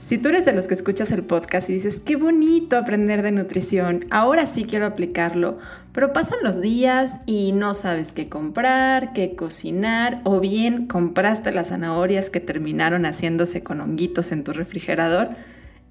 [0.00, 3.32] Si tú eres de los que escuchas el podcast y dices, qué bonito aprender de
[3.32, 5.58] nutrición, ahora sí quiero aplicarlo,
[5.92, 11.68] pero pasan los días y no sabes qué comprar, qué cocinar, o bien compraste las
[11.68, 15.28] zanahorias que terminaron haciéndose con honguitos en tu refrigerador,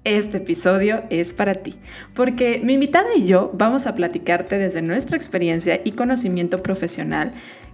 [0.02, 1.76] este episodio es para ti,
[2.14, 7.32] porque mi invitada y yo vamos a platicarte desde nuestra experiencia y conocimiento profesional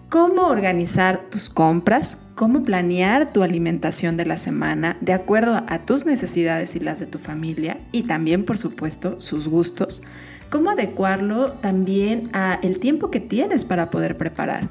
[0.08, 6.06] cómo organizar tus compras, cómo planear tu alimentación de la semana de acuerdo a tus
[6.06, 10.02] necesidades y las de tu familia y también, por supuesto, sus gustos,
[10.48, 14.68] cómo adecuarlo también a el tiempo que tienes para poder preparar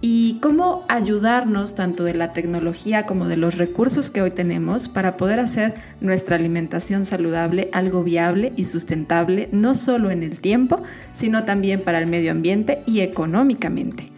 [0.00, 5.16] y cómo ayudarnos tanto de la tecnología como de los recursos que hoy tenemos para
[5.16, 10.82] poder hacer nuestra alimentación saludable algo viable y sustentable no solo en el tiempo,
[11.12, 14.17] sino también para el medio ambiente y económicamente.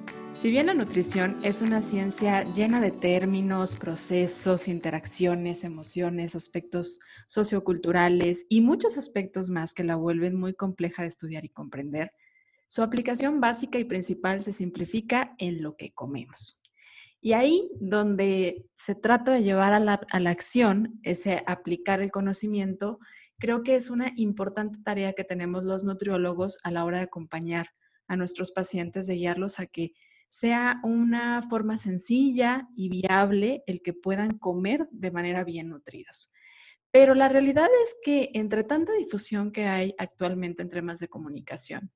[0.41, 8.47] Si bien la nutrición es una ciencia llena de términos, procesos, interacciones, emociones, aspectos socioculturales
[8.49, 12.13] y muchos aspectos más que la vuelven muy compleja de estudiar y comprender,
[12.65, 16.59] su aplicación básica y principal se simplifica en lo que comemos.
[17.21, 22.97] Y ahí donde se trata de llevar a la, acción, ese aplicar el conocimiento,
[23.37, 27.67] creo que es una importante tarea que tenemos los nutriólogos a la hora de acompañar
[28.07, 29.91] a nuestros pacientes, de guiarlos a que
[30.31, 36.31] sea una forma sencilla y viable el que puedan comer de manera bien nutridos.
[36.89, 41.91] Pero la realidad es que entre tanta difusión que hay actualmente entre temas de comunicación,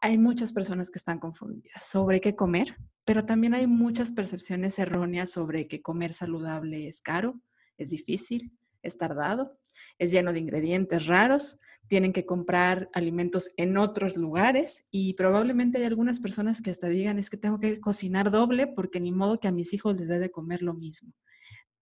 [0.00, 5.30] hay muchas personas que están confundidas sobre qué comer, pero también hay muchas percepciones erróneas
[5.30, 7.38] sobre que comer saludable es caro,
[7.76, 9.58] es difícil, es tardado,
[9.98, 15.84] es lleno de ingredientes raros, tienen que comprar alimentos en otros lugares y probablemente hay
[15.84, 19.48] algunas personas que hasta digan es que tengo que cocinar doble porque ni modo que
[19.48, 21.12] a mis hijos les dé de comer lo mismo.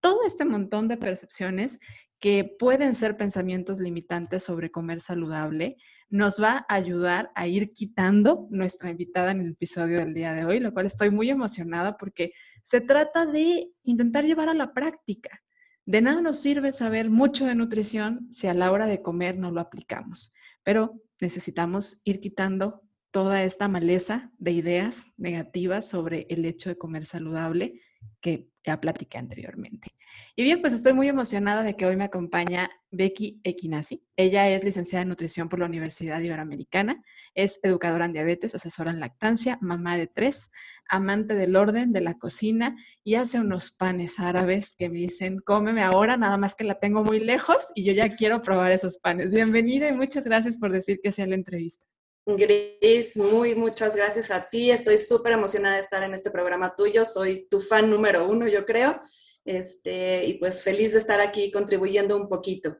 [0.01, 1.79] Todo este montón de percepciones
[2.19, 5.77] que pueden ser pensamientos limitantes sobre comer saludable
[6.09, 10.45] nos va a ayudar a ir quitando nuestra invitada en el episodio del día de
[10.45, 12.33] hoy, lo cual estoy muy emocionada porque
[12.63, 15.43] se trata de intentar llevar a la práctica
[15.85, 19.51] de nada nos sirve saber mucho de nutrición si a la hora de comer no
[19.51, 26.69] lo aplicamos, pero necesitamos ir quitando toda esta maleza de ideas negativas sobre el hecho
[26.69, 27.81] de comer saludable
[28.21, 29.89] que ya platiqué anteriormente.
[30.37, 34.05] Y bien, pues estoy muy emocionada de que hoy me acompaña Becky Equinasi.
[34.17, 37.03] Ella es licenciada en nutrición por la Universidad Iberoamericana,
[37.35, 40.51] es educadora en diabetes, asesora en lactancia, mamá de tres,
[40.89, 45.83] amante del orden, de la cocina y hace unos panes árabes que me dicen, cómeme
[45.83, 49.33] ahora, nada más que la tengo muy lejos y yo ya quiero probar esos panes.
[49.33, 51.85] Bienvenida y muchas gracias por decir que sea la entrevista.
[52.25, 54.71] Gris, muy muchas gracias a ti.
[54.71, 57.05] Estoy súper emocionada de estar en este programa tuyo.
[57.05, 59.01] Soy tu fan número uno, yo creo.
[59.45, 62.79] Este, y pues feliz de estar aquí contribuyendo un poquito.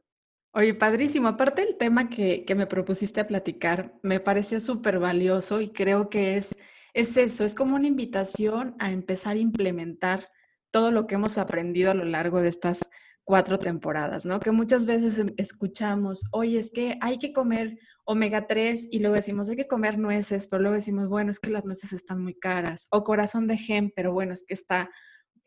[0.53, 1.27] Oye, padrísimo.
[1.27, 6.09] Aparte el tema que, que me propusiste a platicar, me pareció súper valioso y creo
[6.09, 6.55] que es,
[6.93, 10.29] es eso, es como una invitación a empezar a implementar
[10.71, 12.89] todo lo que hemos aprendido a lo largo de estas
[13.23, 14.39] cuatro temporadas, ¿no?
[14.39, 19.15] Que muchas veces em, escuchamos, oye, es que hay que comer omega 3 y luego
[19.15, 22.35] decimos, hay que comer nueces, pero luego decimos, bueno, es que las nueces están muy
[22.35, 24.89] caras, o corazón de gem, pero bueno, es que está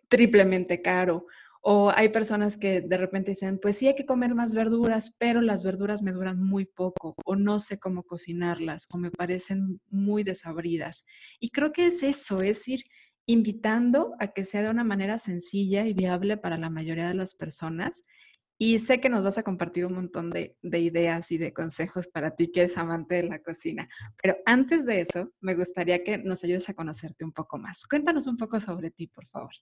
[0.08, 1.26] triplemente caro.
[1.68, 5.40] O hay personas que de repente dicen, pues sí hay que comer más verduras, pero
[5.40, 10.22] las verduras me duran muy poco, o no sé cómo cocinarlas, o me parecen muy
[10.22, 11.04] desabridas.
[11.40, 12.84] Y creo que es eso, es ir
[13.26, 17.34] invitando a que sea de una manera sencilla y viable para la mayoría de las
[17.34, 18.04] personas
[18.58, 22.34] y sé que nos vas a compartir un montón de, ideas y de consejos para
[22.34, 23.88] ti que eres amante de la cocina.
[24.22, 27.86] Pero antes de eso, me gustaría que nos ayudes a conocerte un poco más.
[27.86, 29.52] Cuéntanos un poco sobre ti, por favor.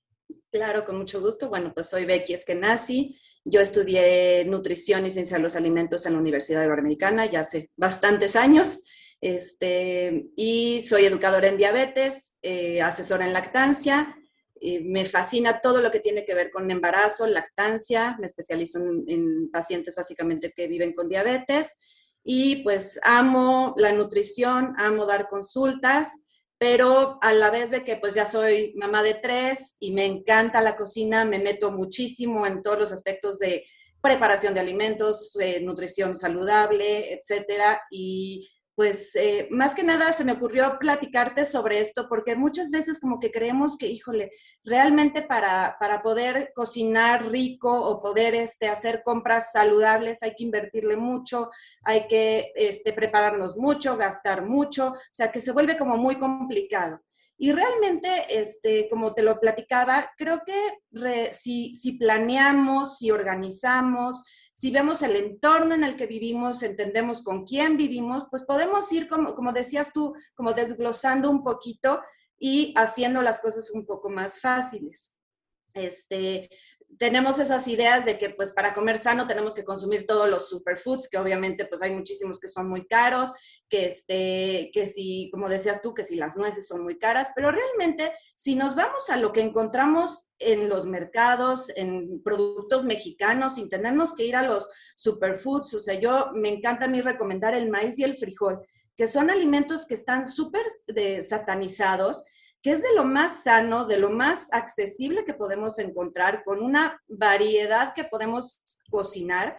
[0.50, 1.48] Claro, con mucho gusto.
[1.48, 3.18] Bueno, pues soy Becky Eskenazi.
[3.44, 8.36] Yo estudié nutrición y ciencia de los alimentos en la Universidad Iberoamericana ya hace bastantes
[8.36, 8.84] años.
[9.20, 14.16] Este, y soy educadora en diabetes, eh, asesora en lactancia
[14.60, 19.94] me fascina todo lo que tiene que ver con embarazo, lactancia, me especializo en, pacientes
[19.96, 21.78] básicamente que viven con diabetes
[22.22, 28.14] y pues amo la nutrición, amo dar consultas, pero a la vez de que pues
[28.14, 32.78] ya soy mamá de tres y me encanta la cocina, me meto muchísimo en todos
[32.78, 33.64] los aspectos de
[34.00, 40.78] preparación de alimentos, nutrición saludable, etcétera, y pues eh, más que nada se me ocurrió
[40.80, 44.30] platicarte sobre esto porque muchas veces como que creemos que, híjole,
[44.64, 50.96] realmente para, para poder cocinar rico o poder este, hacer compras saludables hay que invertirle
[50.96, 51.50] mucho,
[51.82, 57.00] hay que este, prepararnos mucho, gastar mucho, o sea que se vuelve como muy complicado.
[57.36, 64.24] Y realmente, este, como te lo platicaba, creo que si, si planeamos, si organizamos,
[64.54, 69.08] si vemos el entorno en el que vivimos, entendemos con quién vivimos, pues podemos ir,
[69.08, 72.00] como, como decías tú, como desglosando un poquito
[72.38, 75.18] y haciendo las cosas un poco más fáciles.
[75.74, 76.48] Este,
[76.98, 81.08] tenemos esas ideas de que pues para comer sano tenemos que consumir todos los superfoods,
[81.08, 83.32] que obviamente pues hay muchísimos que son muy caros,
[83.68, 87.50] que este, que si, como decías tú, que si las nueces son muy caras, pero
[87.50, 93.68] realmente si nos vamos a lo que encontramos en los mercados, en productos mexicanos, sin
[93.68, 97.70] tenernos que ir a los superfoods, o sea, yo me encanta a mí recomendar el
[97.70, 98.60] maíz y el frijol,
[98.96, 100.66] que son alimentos que están súper
[101.22, 102.24] satanizados,
[102.64, 106.98] que es de lo más sano, de lo más accesible que podemos encontrar, con una
[107.06, 109.58] variedad que podemos cocinar,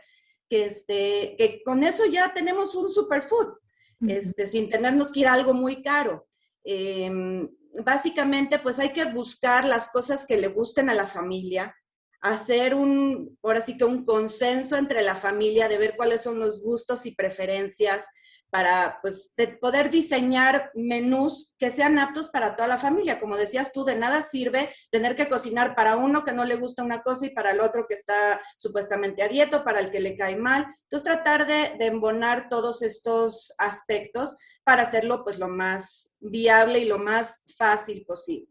[0.49, 3.59] que, este, que con eso ya tenemos un superfood,
[4.07, 6.25] este, sin tenernos que ir a algo muy caro.
[6.63, 7.47] Em,
[7.83, 11.75] básicamente, pues hay que buscar las cosas que le gusten a la familia,
[12.21, 16.63] hacer un, ahora sí que un consenso entre la familia de ver cuáles son los
[16.63, 18.07] gustos y preferencias,
[18.49, 23.19] para pues, poder diseñar menús que sean aptos para toda la familia.
[23.19, 26.83] Como decías tú, de nada sirve tener que cocinar para uno que no le gusta
[26.83, 30.15] una cosa y para el otro que está supuestamente a dieta, para el que le
[30.15, 30.65] cae mal.
[30.83, 36.85] Entonces, tratar de, de embonar todos estos aspectos para hacerlo pues lo más viable y
[36.85, 38.47] lo más fácil posible.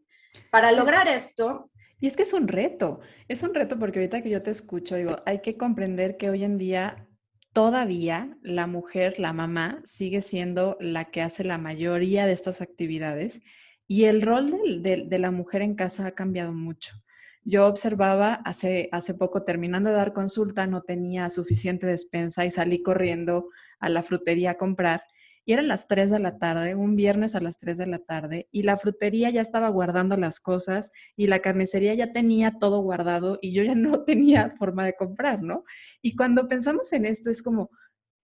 [0.51, 4.29] Para lograr esto, y es que es un reto, es un reto porque ahorita que
[4.29, 7.07] yo te escucho, digo, hay que comprender que hoy en día
[7.55, 13.43] todavía la mujer, la mamá, sigue siendo la que hace la mayoría de estas actividades
[13.87, 16.95] y el rol de, la mujer en casa ha cambiado mucho.
[17.45, 22.83] Yo observaba hace, hace poco, terminando de dar consulta, no tenía suficiente despensa y salí
[22.83, 23.47] corriendo
[23.79, 25.03] a la frutería a comprar
[25.45, 28.49] y eran las 3 de la tarde, un viernes a las 3 de la tarde,
[28.51, 33.37] y la frutería ya estaba guardando las cosas y la carnicería ya tenía todo guardado
[33.41, 35.63] y yo ya no tenía forma de comprar, ¿no?
[36.01, 37.69] Y cuando pensamos en esto es como,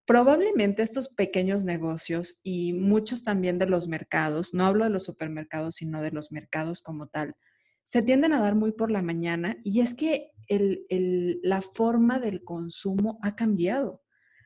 [0.06, 5.76] probablemente estos pequeños negocios y muchos también de los mercados, no hablo de los supermercados,
[5.76, 7.36] sino de los mercados como tal,
[7.84, 13.20] se tienden a dar muy por la mañana y es que la forma del consumo
[13.22, 14.02] ha cambiado.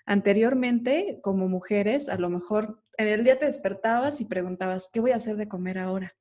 [0.06, 5.12] Anteriormente, como mujeres, a lo mejor en el día te despertabas y preguntabas, ¿qué voy
[5.12, 6.16] a hacer de comer ahora?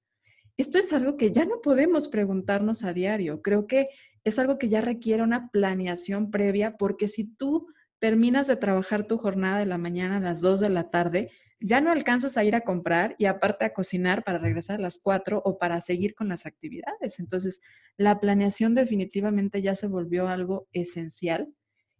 [0.56, 3.42] Esto es algo que ya no podemos preguntarnos a diario.
[3.42, 3.88] Creo que
[4.24, 7.66] es algo que ya requiere una planeación previa porque si tú
[7.98, 11.80] terminas de trabajar tu jornada de la mañana a las 2 de la tarde, ya
[11.80, 15.42] no alcanzas a ir a comprar y aparte a cocinar para regresar a las 4
[15.44, 17.18] o para seguir con las actividades.
[17.18, 17.62] Entonces,
[17.96, 21.52] la planeación definitivamente ya se volvió algo esencial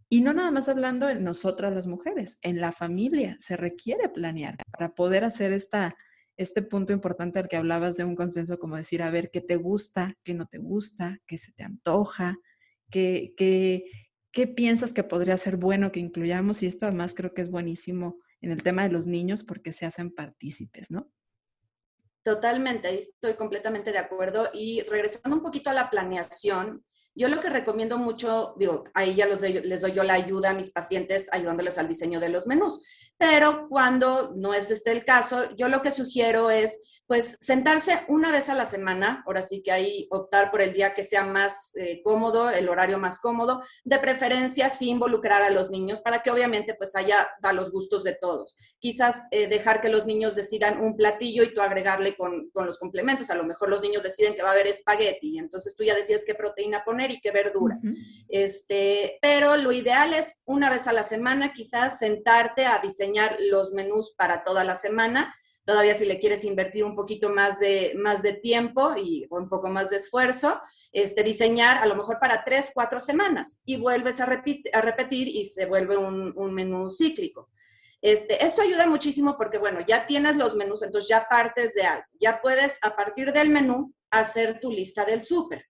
[0.09, 4.57] y no nada más hablando en nosotras las mujeres, en la familia se requiere planear
[4.71, 5.97] para poder hacer esta,
[6.37, 9.57] este punto importante al que hablabas de un consenso, como decir, a ver, qué te
[9.57, 12.37] gusta, qué no te gusta, qué se te antoja,
[12.91, 13.85] qué, qué,
[14.33, 16.63] qué piensas que podría ser bueno que incluyamos.
[16.63, 19.87] Y esto además creo que es buenísimo en el tema de los niños porque se
[19.87, 21.11] hacen partícipes, ¿no?
[22.23, 24.49] Totalmente, estoy completamente de acuerdo.
[24.53, 29.27] Y regresando un poquito a la planeación, yo lo que recomiendo mucho, digo, ahí ya
[29.27, 32.81] les doy yo la ayuda a mis pacientes ayudándoles al diseño de los menús,
[33.17, 38.33] pero cuando no es este el caso, yo lo que sugiero es pues sentarse una
[38.33, 41.77] vez a la semana, ahora sí que ahí optar por el día que sea más
[41.77, 46.31] eh, cómodo, el horario más cómodo, de preferencia sin involucrar a los niños para que
[46.31, 48.57] obviamente pues haya da los gustos de todos.
[48.79, 52.79] Quizás eh, dejar que los niños decidan un platillo y tú agregarle con, con, los
[52.79, 53.29] complementos.
[53.29, 56.25] A lo mejor los niños deciden que va a haber espagueti, entonces tú ya decides
[56.27, 57.79] qué proteína poner y qué verdura.
[58.29, 63.73] este, pero lo ideal es una vez a la semana quizás sentarte a diseñar los
[63.73, 65.35] menús para toda la semana
[65.65, 69.71] Todavía si le quieres invertir un poquito más de, más de tiempo y un poco
[69.71, 70.61] más de esfuerzo,
[70.93, 75.47] este, diseñar a lo mejor para tres, cuatro semanas y vuelves a, a repetir y
[75.47, 77.51] se vuelve un, un menú cíclico.
[78.03, 82.05] Este, esto ayuda muchísimo porque, bueno, ya tienes los menús, entonces ya partes de algo.
[82.21, 85.65] Ya puedes, a partir del menú, hacer tu lista del súper.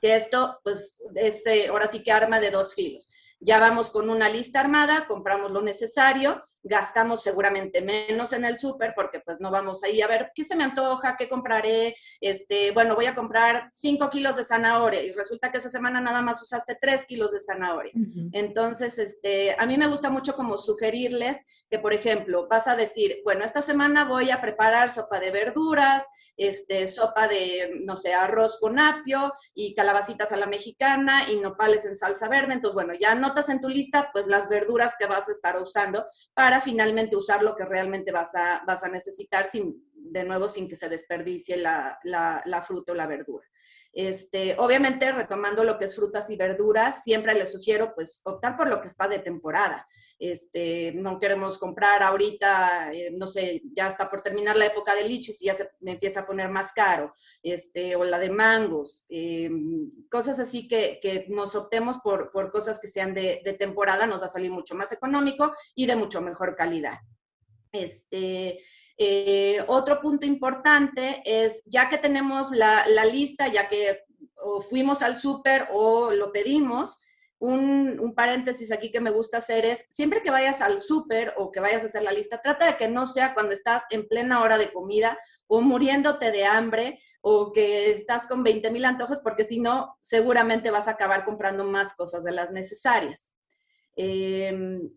[0.00, 3.08] Que esto, pues, es, ahora sí que arma de dos filos.
[3.40, 8.92] Ya vamos con una lista armada, compramos lo necesario, gastamos seguramente menos en el súper
[8.94, 12.94] porque pues no vamos ahí a ver qué se me antoja, qué compraré, este, bueno,
[12.94, 16.76] voy a comprar 5 kilos de zanahoria y resulta que esa semana nada más usaste
[16.80, 17.92] 3 kilos de zanahoria.
[18.32, 21.38] Entonces, este, a mí me gusta mucho como sugerirles
[21.70, 26.08] que, por ejemplo, vas a decir, bueno, esta semana voy a preparar sopa de verduras,
[26.36, 31.84] este, sopa de, no sé, arroz con apio y calabacitas a la mexicana y nopales
[31.84, 32.54] en salsa verde.
[32.54, 36.04] Entonces, bueno, ya anotas en tu lista pues las verduras que vas a estar usando
[36.34, 40.68] para finalmente usar lo que realmente vas a, vas a necesitar sin, de nuevo, sin
[40.68, 43.46] que se desperdicie la, la, fruta o la verdura.
[43.92, 48.68] Este, obviamente, retomando lo que es frutas y verduras, siempre les sugiero pues optar por
[48.68, 49.86] lo que está de temporada.
[50.18, 55.04] Este, no queremos comprar ahorita, eh, no sé, ya está por terminar la época de
[55.04, 59.50] lichis y ya se empieza a poner más caro, este, o la de mangos, eh,
[60.10, 64.26] cosas así que, que, nos optemos por, por cosas que sean de temporada, nos va
[64.26, 66.98] a salir mucho más económico y de mucho mejor calidad.
[67.72, 68.58] Este,
[68.98, 74.04] eh, otro punto importante es, ya que tenemos la, lista, ya que
[74.68, 77.00] fuimos al súper o lo pedimos,
[77.42, 81.58] un, paréntesis aquí que me gusta hacer es, siempre que vayas al súper o que
[81.58, 84.58] vayas a hacer la lista, trata de que no sea cuando estás en plena hora
[84.58, 89.58] de comida o muriéndote de hambre o que estás con 20 mil antojos, porque si
[89.58, 93.34] no, seguramente vas a acabar comprando más cosas de las necesarias.
[93.96, 94.88] Em,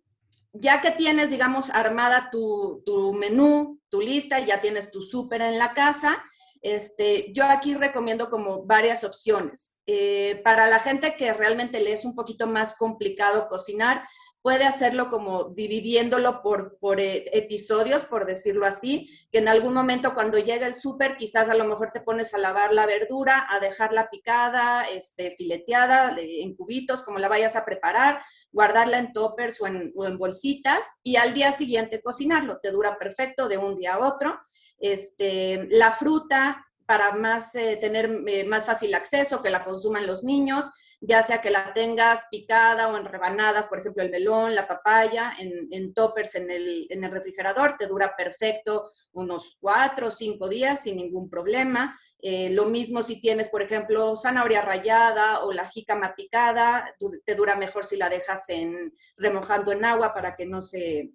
[0.59, 2.83] ya que tienes, digamos, armada tu,
[3.17, 6.23] menú, tu lista, ya tienes tu súper en la casa,
[6.61, 9.79] este, yo aquí recomiendo como varias opciones.
[9.85, 14.03] Eh, para la gente que realmente le es un poquito más complicado cocinar,
[14.45, 20.13] puede hacerlo como dividiéndolo por, por eh, episodios, por decirlo así, que en algún momento
[20.13, 23.59] cuando llega el súper, quizás a lo mejor te pones a lavar la verdura, a
[23.59, 28.21] dejarla picada, este, fileteada, en cubitos, como la vayas a preparar,
[28.51, 32.59] guardarla en toppers o en, bolsitas y al día siguiente cocinarlo.
[32.61, 34.39] Te dura perfecto de un día a otro.
[34.77, 40.23] Este, la fruta, para más, eh, tener eh, más fácil acceso, que la consuman los
[40.23, 40.65] niños,
[41.01, 45.33] ya sea que la tengas picada o en rebanadas, por ejemplo, el melón, la papaya,
[45.39, 50.83] en, toppers en el, en el, refrigerador, te dura perfecto unos cuatro o cinco días
[50.83, 51.97] sin ningún problema.
[52.21, 57.55] Eh, lo mismo si tienes, por ejemplo, zanahoria rallada o la jícama picada, te dura
[57.55, 61.11] mejor si la dejas en, remojando en agua para que no se,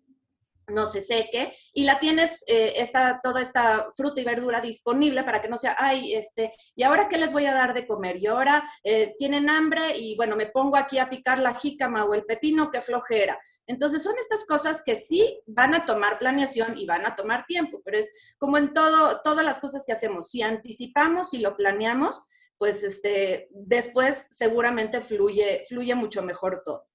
[0.70, 5.40] no se seque y la tienes eh, esta, toda esta fruta y verdura disponible para
[5.40, 8.16] que no sea, ay, este, ¿y ahora qué les voy a dar de comer?
[8.16, 12.14] Y ahora eh, tienen hambre y bueno, me pongo aquí a picar la jícama o
[12.14, 13.38] el pepino, qué flojera.
[13.66, 17.80] Entonces son estas cosas que sí van a tomar planeación y van a tomar tiempo,
[17.84, 22.24] pero es como en todo, todas las cosas que hacemos, si anticipamos y lo planeamos,
[22.58, 26.89] pues este, después seguramente fluye, fluye mucho mejor todo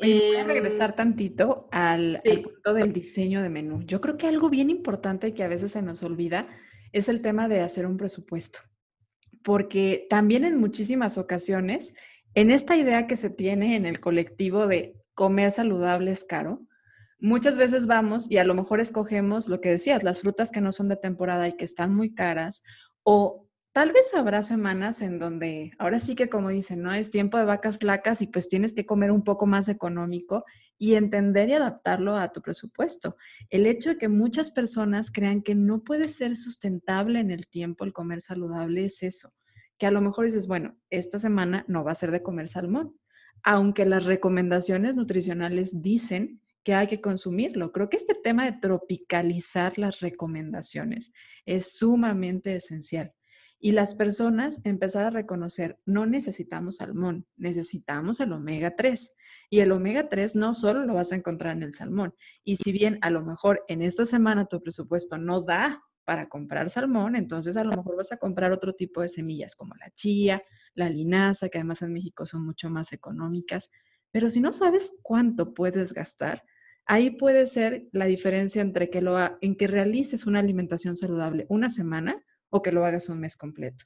[0.00, 3.82] voy a em, regresar tantito al, punto del diseño de menú.
[3.84, 6.48] Yo creo que algo bien importante que a veces se nos olvida
[6.92, 8.60] es el tema de hacer un presupuesto,
[9.42, 11.94] porque también en muchísimas ocasiones,
[12.34, 16.66] en esta idea que se tiene en el colectivo de comer saludable es caro,
[17.20, 20.72] muchas veces vamos y a lo mejor escogemos lo que decías, las frutas que no
[20.72, 22.62] son de temporada y que están muy caras,
[23.02, 26.92] o Tal vez habrá semanas en donde, ahora sí que como dicen, ¿no?
[26.92, 30.44] Es tiempo de vacas flacas y pues tienes que comer un poco más económico
[30.76, 33.16] y entender y adaptarlo a tu presupuesto.
[33.48, 37.84] El hecho de que muchas personas crean que no puede ser sustentable en el tiempo
[37.84, 39.30] el comer saludable es eso,
[39.78, 42.96] que a lo mejor dices, bueno, esta semana no va a ser de comer salmón,
[43.44, 47.70] aunque las recomendaciones nutricionales dicen que hay que consumirlo.
[47.70, 51.12] Creo que este tema de tropicalizar las recomendaciones
[51.46, 53.10] es sumamente esencial
[53.62, 59.16] y las personas empezar a reconocer, no necesitamos salmón, necesitamos el omega 3.
[59.50, 62.14] Y el omega 3 no solo lo vas a encontrar en el salmón.
[62.42, 66.70] Y si bien a lo mejor en esta semana tu presupuesto no da para comprar
[66.70, 70.40] salmón, entonces a lo mejor vas a comprar otro tipo de semillas como la chía,
[70.74, 73.70] la linaza, que además en México son mucho más económicas.
[74.10, 76.44] Pero si no sabes cuánto puedes gastar,
[76.86, 81.68] ahí puede ser la diferencia entre que lo, en que realices una alimentación saludable una
[81.68, 83.84] semana o que lo hagas un mes completo.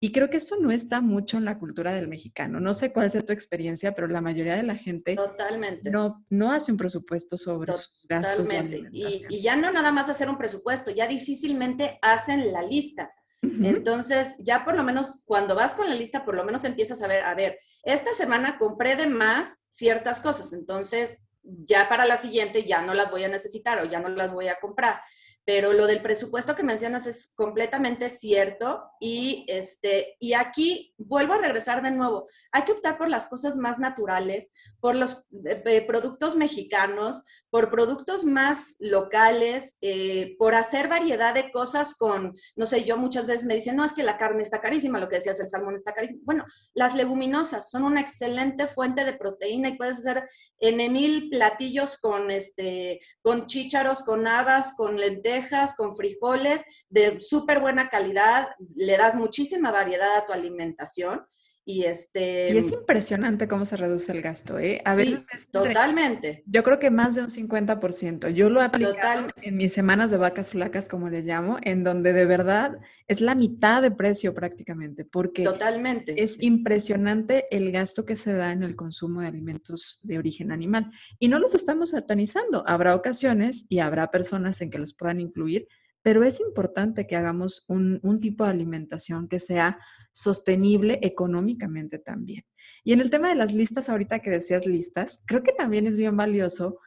[0.00, 2.58] Y creo que esto no está mucho en la cultura del mexicano.
[2.58, 5.90] No sé cuál sea tu experiencia, pero la mayoría de la gente Totalmente.
[5.92, 8.38] No, no hace un presupuesto sobre sus gastos.
[8.38, 8.88] Totalmente.
[8.90, 13.12] Y, y, ya no nada más hacer un presupuesto, ya difícilmente hacen la lista.
[13.42, 17.08] Entonces, ya por lo menos cuando vas con la lista, por lo menos empiezas a
[17.08, 22.64] ver, a ver, esta semana compré de más ciertas cosas, entonces ya para la siguiente
[22.64, 25.00] ya no las voy a necesitar o ya no las voy a comprar.
[25.44, 31.38] Pero lo del presupuesto que mencionas es completamente cierto y, este, y aquí vuelvo a
[31.38, 32.28] regresar de nuevo.
[32.52, 37.70] Hay que optar por las cosas más naturales, por los eh, eh, productos mexicanos, por
[37.70, 43.44] productos más locales, eh, por hacer variedad de cosas con, no sé, yo muchas veces
[43.44, 45.92] me dicen, no, es que la carne está carísima, lo que decías, el salmón está
[45.92, 46.20] carísimo.
[46.24, 50.22] Bueno, las leguminosas son una excelente fuente de proteína y puedes hacer
[50.60, 57.60] en mil platillos con, este, con chícharos, con habas, con lentejas, con frijoles de súper
[57.60, 61.26] buena calidad, le das muchísima variedad a tu alimentación.
[61.64, 64.82] Y, este, y es impresionante cómo se reduce el gasto, ¿eh?
[64.84, 66.42] A veces totalmente.
[66.46, 68.30] Yo creo que más de un 50%.
[68.30, 72.12] Yo lo he aplicado en mis semanas de vacas flacas, como les llamo, en donde
[72.12, 72.74] de verdad
[73.06, 76.20] es la mitad de precio prácticamente, porque totalmente.
[76.20, 80.90] es impresionante el gasto que se da en el consumo de alimentos de origen animal.
[81.20, 82.64] Y no los estamos satanizando.
[82.66, 85.68] Habrá ocasiones y habrá personas en que los puedan incluir,
[86.02, 89.78] pero es importante que hagamos un, tipo de alimentación que sea
[90.12, 92.44] sostenible económicamente también.
[92.84, 95.96] Y en el tema de las listas, ahorita que decías listas, creo que también es
[95.96, 96.80] bien valioso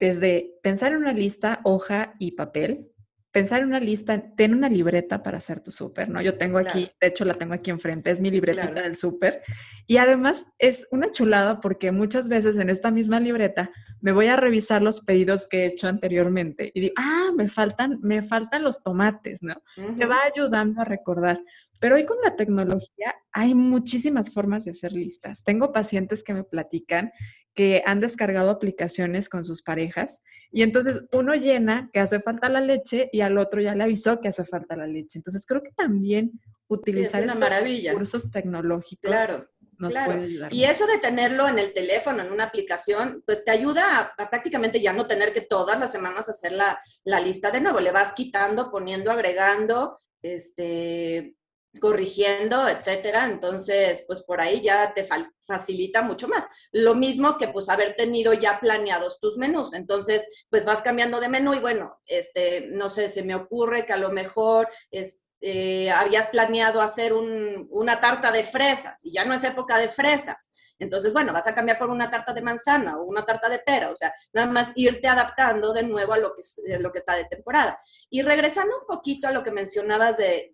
[0.00, 2.91] desde pensar en una lista, hoja y papel,
[3.32, 6.20] pensar en una lista, ten una libreta para hacer tu súper, ¿no?
[6.20, 9.42] Yo tengo aquí, de hecho la tengo aquí enfrente, es mi libretita del súper.
[9.86, 13.70] Y además es una chulada porque muchas veces en esta misma libreta
[14.00, 17.98] me voy a revisar los pedidos que he hecho anteriormente y digo, ah, me faltan,
[18.02, 19.54] me faltan los tomates, ¿no?
[19.76, 21.40] Me va ayudando a recordar.
[21.80, 25.42] Pero hoy con la tecnología hay muchísimas formas de hacer listas.
[25.42, 27.10] Tengo pacientes que me platican
[27.54, 30.20] que han descargado aplicaciones con sus parejas
[30.52, 34.20] y entonces uno llena que hace falta la leche y al otro ya le avisó
[34.20, 35.18] que hace falta la leche.
[35.18, 36.32] Entonces creo que también
[36.68, 39.48] utilizar estos recursos tecnológicos claro.
[39.78, 43.50] Nos puede ayudar y eso de tenerlo en el teléfono, en una aplicación, pues te
[43.50, 47.60] ayuda a, prácticamente ya no tener que todas las semanas hacer la, la, lista de
[47.60, 47.80] nuevo.
[47.80, 51.34] Le vas quitando, poniendo, agregando, este,
[51.80, 53.24] corrigiendo, etcétera.
[53.24, 55.06] Entonces, pues por ahí ya te
[55.40, 56.44] facilita mucho más.
[56.72, 59.74] Lo mismo que pues haber tenido ya planeados tus menús.
[59.74, 63.92] Entonces, pues vas cambiando de menú y bueno, este, no sé, se me ocurre que
[63.92, 69.44] a lo mejor este, habías planeado hacer una tarta de fresas y ya no es
[69.44, 70.51] época de fresas.
[70.78, 73.90] Entonces, bueno, vas a cambiar por una tarta de manzana o una tarta de pera,
[73.90, 76.42] o sea, nada más irte adaptando de nuevo a lo que,
[76.78, 77.78] lo que está de temporada.
[78.10, 80.50] Y regresando un poquito a lo que mencionabas de,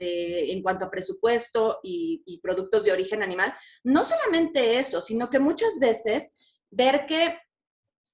[0.52, 5.78] en cuanto a presupuesto y, productos de origen animal, no solamente eso, sino que muchas
[5.80, 6.34] veces
[6.70, 7.38] ver que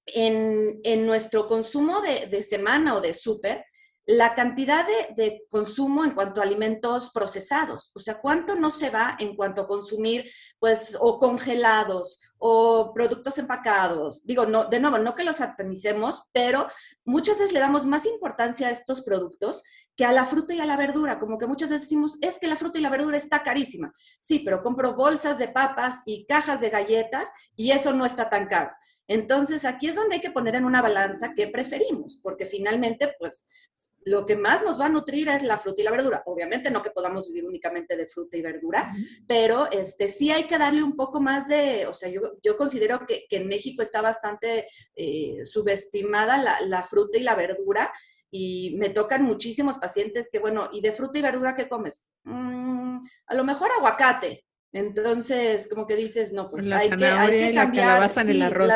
[0.07, 3.65] en, nuestro consumo de, de semana o de súper,
[4.07, 4.85] la cantidad
[5.17, 9.63] de, consumo en cuanto a alimentos procesados, o sea, cuánto no se va en cuanto
[9.63, 14.27] a consumir, pues, o congelados o productos empacados.
[14.27, 16.69] Digo, no, de nuevo, no que los satanicemos, pero
[17.05, 19.63] muchas veces le damos más importancia a estos productos
[19.97, 22.49] que a la fruta y a la verdura, como que muchas veces decimos, es que
[22.49, 23.93] la fruta y la verdura está carísima.
[24.21, 28.49] Sí, pero compro bolsas de papas y cajas de galletas y eso no está tan
[28.49, 28.73] caro.
[29.07, 33.71] Entonces, aquí es donde hay que poner en una balanza qué preferimos, porque finalmente, pues,
[34.05, 36.23] lo que más nos va a nutrir es la fruta y la verdura.
[36.27, 38.91] Obviamente no que podamos vivir únicamente de fruta y verdura,
[39.27, 43.27] pero este, sí hay que darle un poco más de, o sea, yo, considero que,
[43.31, 47.93] en México está bastante eh, subestimada la, la fruta y la verdura
[48.37, 52.09] y me tocan muchísimos pacientes que, bueno, ¿y de fruta y verdura qué comes?
[52.25, 57.55] Mm, a lo mejor aguacate, entonces, como que dices, no, pues hay que, hay que,
[57.55, 58.11] cambiar.
[58.11, 58.73] sí, el arroz.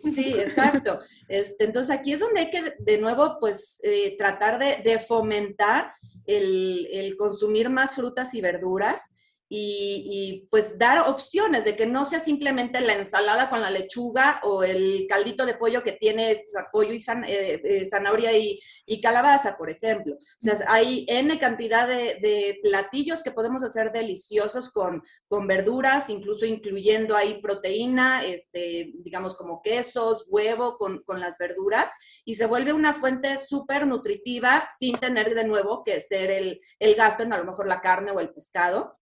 [0.00, 1.00] sí, exacto.
[1.26, 5.92] Este, entonces, aquí es donde hay que, de nuevo, pues, eh, tratar de, fomentar
[6.26, 9.16] el, el, consumir más frutas y verduras
[9.54, 14.62] y, pues dar opciones de que no sea simplemente la ensalada con la lechuga o
[14.62, 16.34] el caldito de pollo que tiene
[16.72, 18.58] pollo y eh, eh, zanahoria y,
[19.02, 20.14] calabaza, por ejemplo.
[20.14, 26.46] O sea, hay N cantidad de, platillos que podemos hacer deliciosos con, con verduras, incluso
[26.46, 31.90] incluyendo ahí proteína, este, digamos como quesos, huevo con, con las verduras,
[32.24, 36.94] y se vuelve una fuente súper nutritiva sin tener de nuevo que ser el, el
[36.94, 39.01] gasto en a lo mejor la carne o el pescado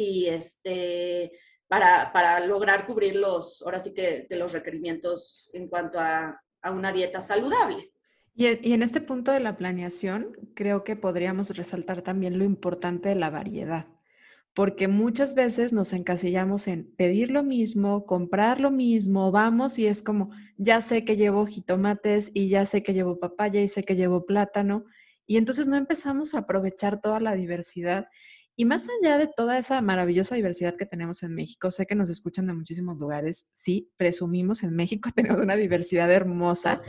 [0.00, 1.30] y este,
[1.68, 6.90] para, para, lograr cubrir los, ahora sí que, los requerimientos en cuanto a, a una
[6.90, 7.92] dieta saludable.
[8.34, 13.10] Y, y, en este punto de la planeación, creo que podríamos resaltar también lo importante
[13.10, 13.88] de la variedad,
[14.54, 20.00] porque muchas veces nos encasillamos en pedir lo mismo, comprar lo mismo, vamos y es
[20.00, 23.96] como, ya sé que llevo jitomates y ya sé que llevo papaya y sé que
[23.96, 24.86] llevo plátano,
[25.26, 28.08] y entonces no empezamos a aprovechar toda la diversidad
[28.60, 32.10] y más allá de toda esa maravillosa diversidad que tenemos en México, sé que nos
[32.10, 36.82] escuchan de muchísimos lugares, sí, presumimos en México tenemos una diversidad hermosa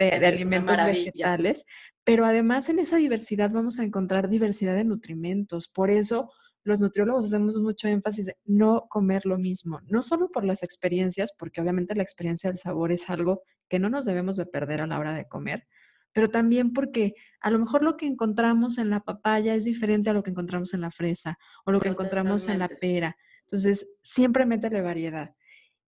[0.00, 1.64] de, alimentos vegetales,
[2.02, 5.68] pero además en esa diversidad vamos a encontrar diversidad de nutrimentos.
[5.68, 6.28] Por eso
[6.64, 11.32] los nutriólogos hacemos mucho énfasis en no comer lo mismo, no solo por las experiencias,
[11.38, 14.88] porque obviamente la experiencia del sabor es algo que no nos debemos de perder a
[14.88, 15.68] la hora de comer,
[16.12, 20.12] pero también porque a lo mejor lo que encontramos en la papaya es diferente a
[20.12, 23.16] lo que encontramos en la fresa o lo que encontramos en la pera.
[23.46, 25.34] Entonces, siempre métele variedad.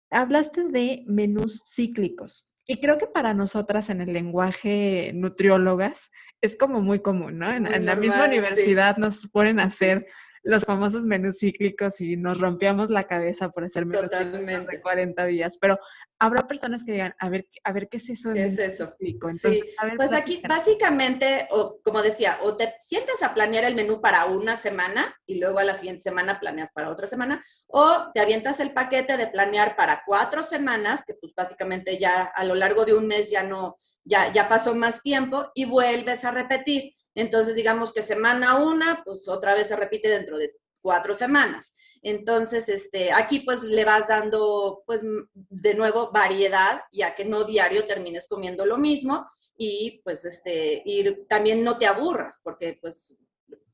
[0.10, 2.54] Hablaste de menús cíclicos.
[2.66, 7.52] Y creo que para nosotras en el lenguaje nutriólogas es como muy común, ¿no?
[7.52, 10.08] En, la misma universidad nos ponen a hacer
[10.44, 15.26] los famosos menús cíclicos y nos rompíamos la cabeza por hacer menús cíclicos de 40
[15.26, 15.78] días, pero
[16.24, 18.32] habrá personas que digan, a ver, a ver qué es eso.
[18.32, 18.96] ¿Qué es eso?
[19.00, 19.62] Entonces,
[19.98, 24.56] pues aquí básicamente, o, como decía, o te sientas a planear el menú para una
[24.56, 28.74] semana y luego a la siguiente semana planeas para otra semana, o te avientas el
[28.74, 33.06] paquete de planear para cuatro semanas, que pues básicamente ya a lo largo de un
[33.06, 36.94] mes ya no, ya, ya pasó más tiempo y vuelves a repetir.
[37.16, 41.76] Entonces, digamos que semana una, pues otra vez se repite dentro de cuatro semanas.
[42.04, 45.02] Entonces, este, aquí pues le vas dando, pues
[45.34, 49.26] de nuevo, variedad, ya que no diario termines comiendo lo mismo
[49.58, 53.18] y pues este, ir, también no te aburras, porque pues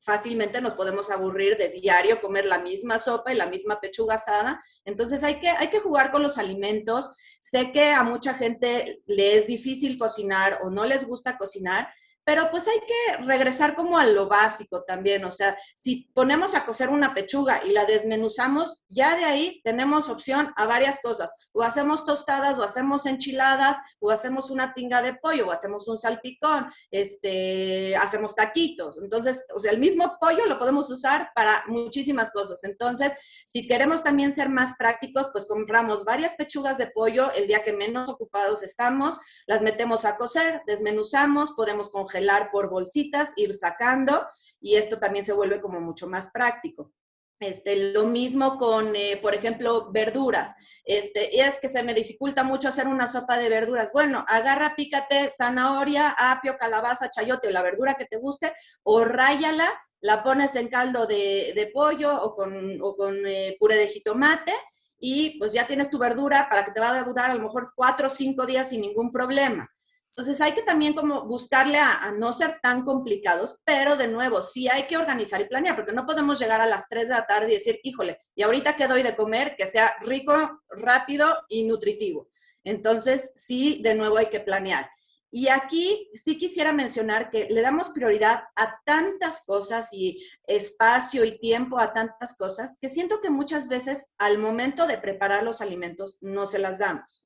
[0.00, 4.60] fácilmente nos podemos aburrir de diario comer la misma sopa y la misma pechuga asada.
[4.84, 7.10] Entonces hay que, hay que jugar con los alimentos.
[7.40, 11.88] Sé que a mucha gente le es difícil cocinar o no les gusta cocinar,
[12.30, 16.64] pero pues hay que regresar como a lo básico también, o sea, si ponemos a
[16.64, 21.64] cocer una pechuga y la desmenuzamos, ya de ahí tenemos opción a varias cosas, o
[21.64, 26.70] hacemos tostadas, o hacemos enchiladas, o hacemos una tinga de pollo, o hacemos un salpicón,
[26.92, 32.62] este, hacemos taquitos, entonces, o sea, el mismo pollo lo podemos usar para muchísimas cosas,
[32.62, 33.12] entonces,
[33.44, 37.72] si queremos también ser más prácticos, pues compramos varias pechugas de pollo el día que
[37.72, 42.19] menos ocupados estamos, las metemos a cocer, desmenuzamos, podemos congelar
[42.50, 44.26] por bolsitas, ir sacando
[44.60, 46.92] y esto también se vuelve como mucho más práctico.
[47.40, 50.54] Este, lo mismo con, eh, por ejemplo, verduras.
[50.84, 53.90] Este, es que se me dificulta mucho hacer una sopa de verduras.
[53.94, 58.52] Bueno, agarra, pícate zanahoria, apio, calabaza, chayote o la verdura que te guste,
[58.82, 59.66] o ráyala,
[60.02, 64.52] la pones en caldo de, pollo o con, o con eh, puré de jitomate
[64.98, 67.72] y pues ya tienes tu verdura para que te va a durar a lo mejor
[67.74, 69.68] cuatro o cinco días sin ningún problema.
[70.10, 74.68] Entonces hay que también como buscarle a, no ser tan complicados, pero de nuevo, sí
[74.68, 77.50] hay que organizar y planear, porque no podemos llegar a las 3 de la tarde
[77.50, 82.28] y decir, híjole, y ahorita que doy de comer, que sea rico, rápido y nutritivo.
[82.64, 84.90] Entonces sí, de nuevo hay que planear.
[85.32, 91.38] Y aquí sí quisiera mencionar que le damos prioridad a tantas cosas y espacio y
[91.38, 96.18] tiempo a tantas cosas que siento que muchas veces al momento de preparar los alimentos
[96.20, 97.24] no se las damos.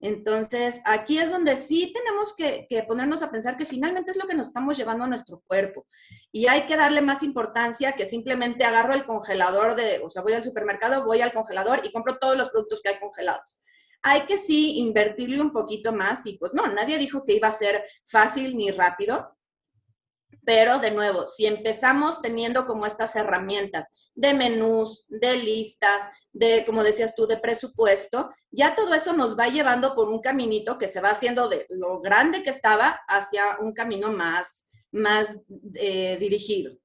[0.00, 4.34] Entonces, aquí es donde sí tenemos que, ponernos a pensar que finalmente es lo que
[4.34, 5.86] nos estamos llevando a nuestro cuerpo.
[6.30, 10.34] Y hay que darle más importancia que simplemente agarro el congelador de, o sea, voy
[10.34, 13.58] al supermercado, voy al congelador y compro todos los productos que hay congelados.
[14.02, 17.52] Hay que sí invertirle un poquito más y pues no, nadie dijo que iba a
[17.52, 19.35] ser fácil ni rápido,
[20.46, 26.84] pero de nuevo, si empezamos teniendo como estas herramientas de menús, de listas, de, como
[26.84, 31.00] decías tú, de presupuesto, ya todo eso nos va llevando por un caminito que se
[31.00, 36.78] va haciendo de lo grande que estaba hacia un camino más, más eh, dirigido.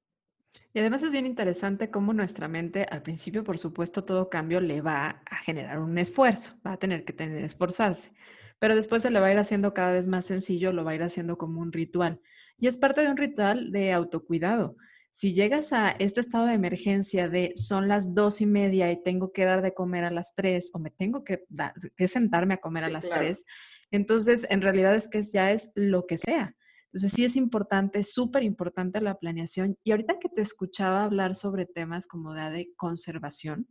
[0.74, 4.82] Y además es bien interesante cómo nuestra mente, al principio, por supuesto, todo cambio le
[4.82, 8.12] va a generar un esfuerzo, va a tener que tener esforzarse,
[8.58, 10.96] pero después se le va a ir haciendo cada vez más sencillo, lo va a
[10.96, 12.22] ir haciendo como un ritual.
[12.62, 14.78] Y es parte de un ritual de autocuidado.
[15.12, 19.34] Si llegas a este estado de emergencia de son las dos y media y tengo
[19.34, 21.44] que dar de comer a las tres o me tengo que,
[22.08, 23.46] sentarme a comer a las tres,
[23.90, 26.56] entonces en realidad es que ya es lo que sea.
[26.94, 29.76] Entonces sí es importante, súper importante la planeación.
[29.84, 33.68] Y ahorita que te escuchaba hablar sobre temas como de, conservación,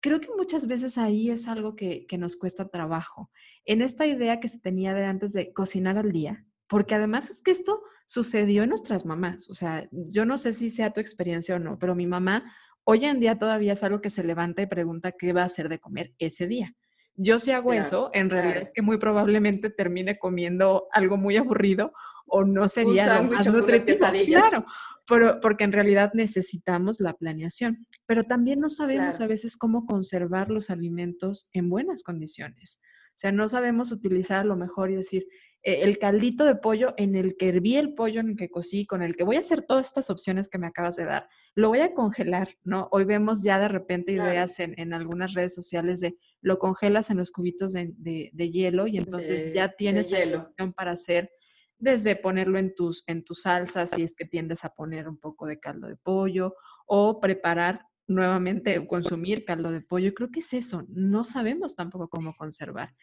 [0.00, 3.30] creo que muchas veces ahí es algo que, que, nos cuesta trabajo.
[3.66, 7.40] En esta idea que se tenía de antes de cocinar al día, porque además es
[7.40, 9.48] que esto sucedió en nuestras mamás.
[9.50, 12.44] O sea, yo no sé si sea tu experiencia o no, pero mi mamá
[12.84, 15.68] hoy en día todavía es algo que se levanta y pregunta qué va a hacer
[15.68, 16.74] de comer ese día.
[17.14, 21.92] Yo si hago eso, en realidad es que muy probablemente termine comiendo algo muy aburrido
[22.26, 23.98] o no sería lo más nutritivo.
[24.26, 24.64] Claro,
[25.06, 27.86] pero, porque en realidad necesitamos la planeación.
[28.06, 32.80] Pero también no sabemos a veces cómo conservar los alimentos en buenas condiciones.
[33.10, 35.26] O sea, no sabemos utilizar lo mejor y decir,
[35.62, 39.02] el caldito de pollo en el que herví el pollo, en el que cocí, con
[39.02, 41.80] el que voy a hacer todas estas opciones que me acabas de dar, lo voy
[41.80, 42.88] a congelar, ¿no?
[42.90, 47.30] Hoy vemos ya de repente ideas en, algunas redes sociales de lo congelas en los
[47.30, 51.30] cubitos de, hielo y entonces ya tienes la opción para hacer
[51.78, 55.46] desde ponerlo en tus, en tus salsas si es que tiendes a poner un poco
[55.46, 56.54] de caldo de pollo
[56.86, 60.14] o preparar nuevamente consumir caldo de pollo.
[60.14, 62.94] Creo que es eso, no sabemos tampoco cómo conservar.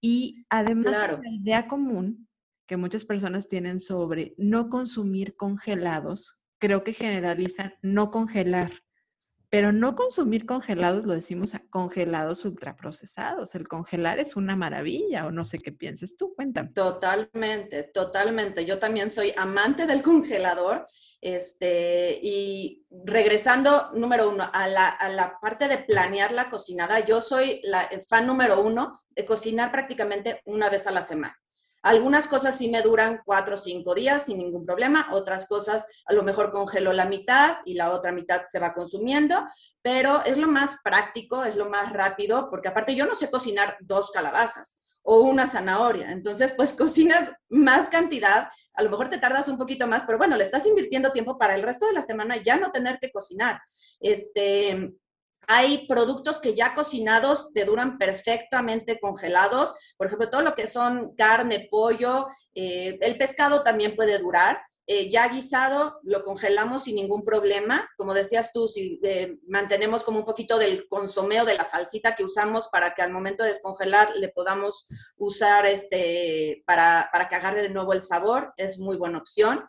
[0.00, 2.28] Y además la idea común
[2.66, 8.72] que muchas personas tienen sobre no consumir congelados, creo que generalizan no congelar.
[9.50, 13.56] Pero no consumir congelados, lo decimos congelados ultraprocesados.
[13.56, 16.70] El congelar es una maravilla, o no sé qué pienses tú, cuéntame.
[16.70, 18.64] Totalmente, totalmente.
[18.64, 20.86] Yo también soy amante del congelador.
[21.20, 27.20] Este, y regresando, número uno, a la, a la parte de planear la cocinada, yo
[27.20, 31.36] soy la fan número uno de cocinar prácticamente una vez a la semana.
[31.82, 36.12] Algunas cosas sí me duran cuatro o cinco días sin ningún problema, otras cosas a
[36.12, 39.46] lo mejor congelo la mitad y la otra mitad se va consumiendo,
[39.82, 43.76] pero es lo más práctico, es lo más rápido, porque aparte yo no sé cocinar
[43.80, 46.10] dos calabazas o una zanahoria.
[46.12, 50.36] Entonces, pues cocinas más cantidad, a lo mejor te tardas un poquito más, pero bueno,
[50.36, 53.60] le estás invirtiendo tiempo para el resto de la semana ya no tener que cocinar.
[54.00, 54.92] Este,
[55.52, 59.74] hay productos que ya cocinados te duran perfectamente congelados.
[59.96, 64.62] Por ejemplo, todo lo que son carne, pollo, eh, el pescado también puede durar.
[64.86, 67.84] Eh, ya guisado, lo congelamos sin ningún problema.
[67.96, 72.24] Como decías tú, si eh, mantenemos como un poquito del consomeo de la salsita que
[72.24, 74.86] usamos para que al momento de descongelar le podamos
[75.16, 79.68] usar este, para, para que agarre de nuevo el sabor, es muy buena opción.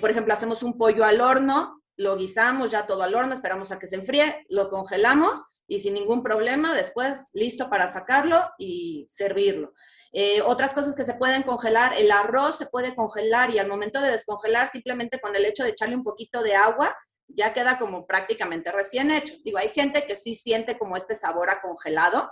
[0.00, 3.78] por ejemplo, hacemos un pollo al horno, lo guisamos ya todo al horno, esperamos a
[3.78, 9.72] que se enfríe, lo congelamos y sin ningún problema, después listo para sacarlo y servirlo.
[10.12, 14.00] Eh, otras cosas que se pueden congelar, el arroz se puede congelar y al momento
[14.00, 16.94] de descongelar, simplemente con el hecho de echarle un poquito de agua,
[17.28, 19.34] ya queda como prácticamente recién hecho.
[19.44, 22.30] Digo, hay gente que sí siente como este sabor a congelado,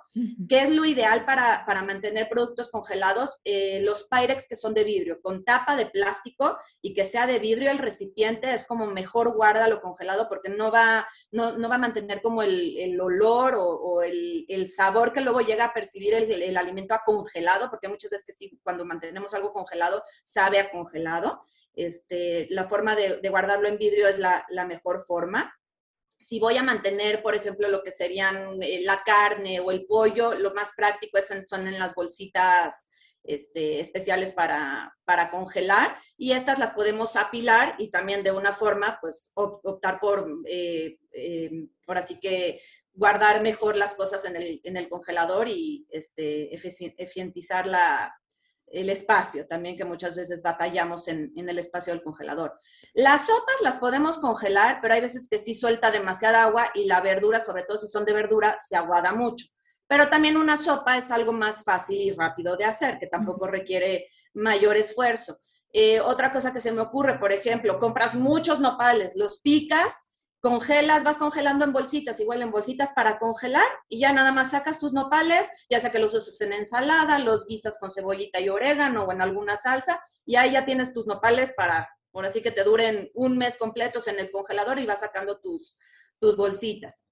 [0.48, 5.20] que es lo ideal para, mantener productos congelados, eh, los Pyrex que son de vidrio,
[5.20, 9.66] con tapa de plástico y que sea de vidrio el recipiente, es como mejor guarda
[9.66, 15.12] lo congelado porque no va, no, va a mantener como el, olor o, el, sabor
[15.12, 18.85] que luego llega a percibir el, alimento a congelado, porque muchas veces que sí, cuando
[18.85, 21.42] mantenemos algo congelado, sabe a congelado.
[21.74, 25.54] Este, la forma de, guardarlo en vidrio es la, mejor forma.
[26.18, 30.35] Si voy a mantener, por ejemplo, lo que serían eh, la carne o el pollo,
[30.35, 32.90] lo más práctico son, en las bolsitas
[33.24, 34.94] este, especiales para,
[35.30, 40.98] congelar y estas las podemos apilar y también de una forma, pues, optar por, eh,
[41.87, 42.61] por así que
[42.94, 48.14] guardar mejor las cosas en el, en el congelador y este, eficientizar la,
[48.72, 52.58] el espacio también que muchas veces batallamos en, el espacio del congelador.
[52.94, 57.00] Las sopas las podemos congelar, pero hay veces que sí suelta demasiada agua y la
[57.00, 59.46] verdura, sobre todo si son de verdura, se aguada mucho.
[59.87, 64.08] Pero también una sopa es algo más fácil y rápido de hacer, que tampoco requiere
[64.32, 65.37] mayor esfuerzo.
[65.72, 70.12] Eh, otra cosa que se me ocurre, por ejemplo, compras muchos nopales, los picas,
[70.42, 74.81] congelas, vas congelando en bolsitas, igual en bolsitas para congelar y ya nada más sacas
[74.81, 79.05] tus nopales, ya sea que los uses en ensalada, los guisas con cebollita y orégano
[79.05, 82.64] o en alguna salsa y ahí ya tienes tus nopales para, por así que te
[82.64, 85.78] duren un mes completos en el congelador y vas sacando tus,
[86.18, 87.05] tus bolsitas.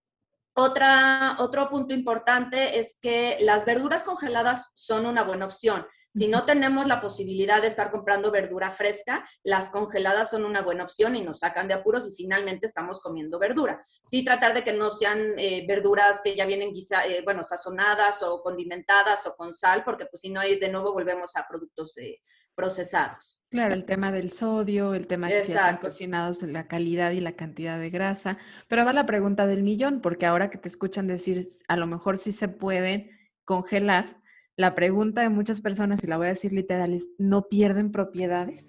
[0.55, 5.87] Otra, otro punto importante es que las verduras congeladas son una buena opción.
[6.13, 10.83] Si no tenemos la posibilidad de estar comprando verdura fresca, las congeladas son una buena
[10.83, 13.81] opción y nos sacan de apuros y finalmente estamos comiendo verdura.
[14.03, 18.43] Sí tratar de que no sean eh, verduras que ya vienen eh, bueno, sazonadas o
[18.43, 22.21] condimentadas o con sal, porque pues si no, de nuevo volvemos a productos eh,
[22.61, 23.43] procesados.
[23.51, 27.33] Claro, el tema del sodio, el tema de si están cocinados, la calidad y la
[27.33, 28.39] cantidad de grasa.
[28.69, 32.19] Pero va la pregunta del millón, porque ahora que te escuchan decir, a lo mejor
[32.19, 33.11] sí se puede
[33.45, 34.21] congelar,
[34.57, 38.69] la pregunta de muchas personas, y la voy a decir literal, es, ¿no pierden propiedades?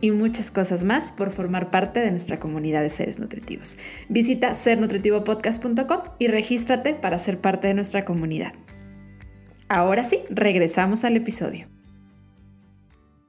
[0.00, 3.76] y muchas cosas más por formar parte de nuestra comunidad de seres nutritivos.
[4.08, 8.54] Visita sernutritivopodcast.com y regístrate para ser parte de nuestra comunidad.
[9.68, 11.68] Ahora sí, regresamos al episodio.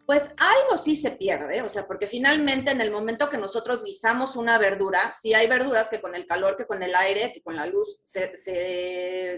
[0.05, 4.37] Pues algo sí se pierde, o sea, porque finalmente en el momento que nosotros guisamos
[4.37, 7.57] una verdura, si hay verduras que con el calor, que con el aire, que con
[7.57, 9.37] la luz se,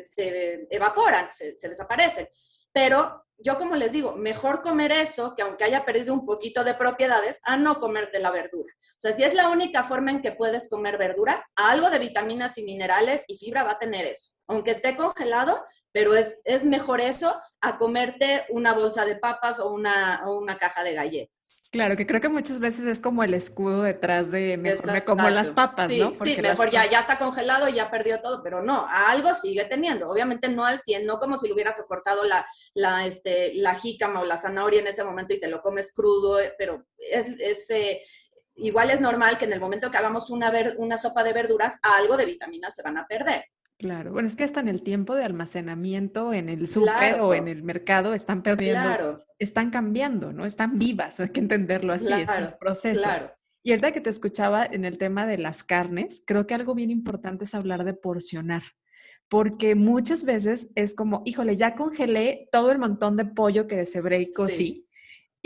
[0.69, 2.27] evaporan, se, se desaparecen.
[2.71, 6.73] pero yo como les digo, mejor comer eso, que aunque haya perdido un poquito de
[6.73, 8.73] propiedades, a no comer de la verdura.
[8.81, 12.57] O sea, si es la única forma en que puedes comer verduras, algo de vitaminas
[12.57, 14.31] y minerales y fibra va a tener eso.
[14.47, 19.71] Aunque esté congelado, pero es, es mejor eso a comerte una bolsa de papas o
[19.73, 21.63] una, o una caja de galletas.
[21.75, 25.51] Claro, que creo que muchas veces es como el escudo detrás de me como las
[25.51, 26.15] papas, sí, ¿no?
[26.15, 30.09] sí, mejor ya, ya está congelado y ya perdió todo, pero no, algo sigue teniendo.
[30.09, 34.21] Obviamente no al 100, no como si lo hubieras soportado la, la, este, la jícama
[34.21, 37.69] o la zanahoria en ese momento y te lo comes crudo, eh, pero es, es
[37.71, 38.01] eh,
[38.55, 41.77] igual es normal que en el momento que hagamos una, ver, una sopa de verduras,
[41.99, 43.43] algo de vitaminas se van a perder.
[43.77, 47.49] Claro, bueno, es que hasta en el tiempo de almacenamiento, en el súper o en
[47.49, 49.25] el mercado, están perdiendo, claro.
[49.37, 50.45] están cambiando, ¿no?
[50.45, 53.03] Están vivas, hay que entenderlo así, es un proceso.
[53.03, 53.31] Claro.
[53.63, 56.91] Y ahorita que te escuchaba en el tema de las carnes, creo que algo bien
[56.91, 58.63] importante es hablar de porcionar,
[59.27, 64.21] porque muchas veces es como, híjole, ya congelé todo el montón de pollo que deshebré
[64.21, 64.84] y cocí,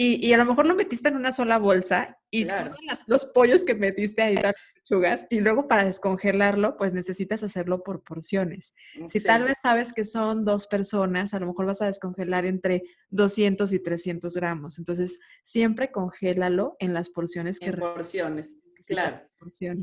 [0.02, 3.76] y, a lo mejor lo metiste en una sola bolsa y todos los pollos que
[3.76, 8.74] metiste ahí, las lechugas, y luego para descongelarlo, pues necesitas hacerlo por porciones.
[8.98, 12.46] Mm, si tal vez sabes que son dos personas, a lo mejor vas a descongelar
[12.46, 14.80] entre 200 y 300 gramos.
[14.80, 17.72] Entonces, siempre congélalo en las porciones que...
[17.72, 19.20] En porciones, claro.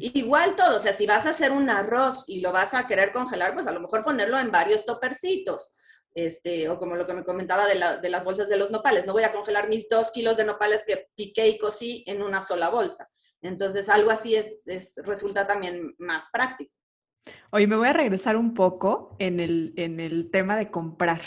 [0.00, 3.12] Igual todo, o sea, si vas a hacer un arroz y lo vas a querer
[3.12, 5.74] congelar, pues a lo mejor ponerlo en varios topercitos
[6.16, 9.24] este, o como lo que me comentaba de, las bolsas de los nopales, no voy
[9.24, 13.11] a congelar mis dos kilos de nopales que piqué y cocí en una sola bolsa.
[13.42, 14.64] Entonces, algo así es,
[15.05, 16.72] resulta también más práctico.
[17.50, 21.20] Hoy me voy a regresar un poco en el, en el tema de comprar,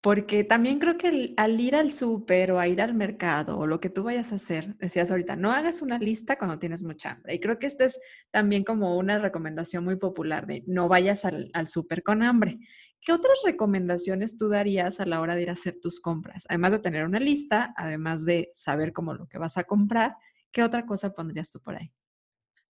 [0.00, 3.78] porque también creo que al ir al súper o a ir al mercado o lo
[3.78, 7.34] que tú vayas a hacer, decías ahorita, no hagas una lista cuando tienes mucha hambre.
[7.34, 8.00] Y creo que esta es
[8.32, 12.58] también como una recomendación muy popular de no vayas al, al súper con hambre.
[13.02, 16.44] ¿Qué otras recomendaciones tú darías a la hora de ir a hacer tus compras?
[16.48, 20.16] Además de tener una lista, además de saber cómo lo que vas a comprar,
[20.52, 21.90] ¿qué otra cosa pondrías tú por ahí?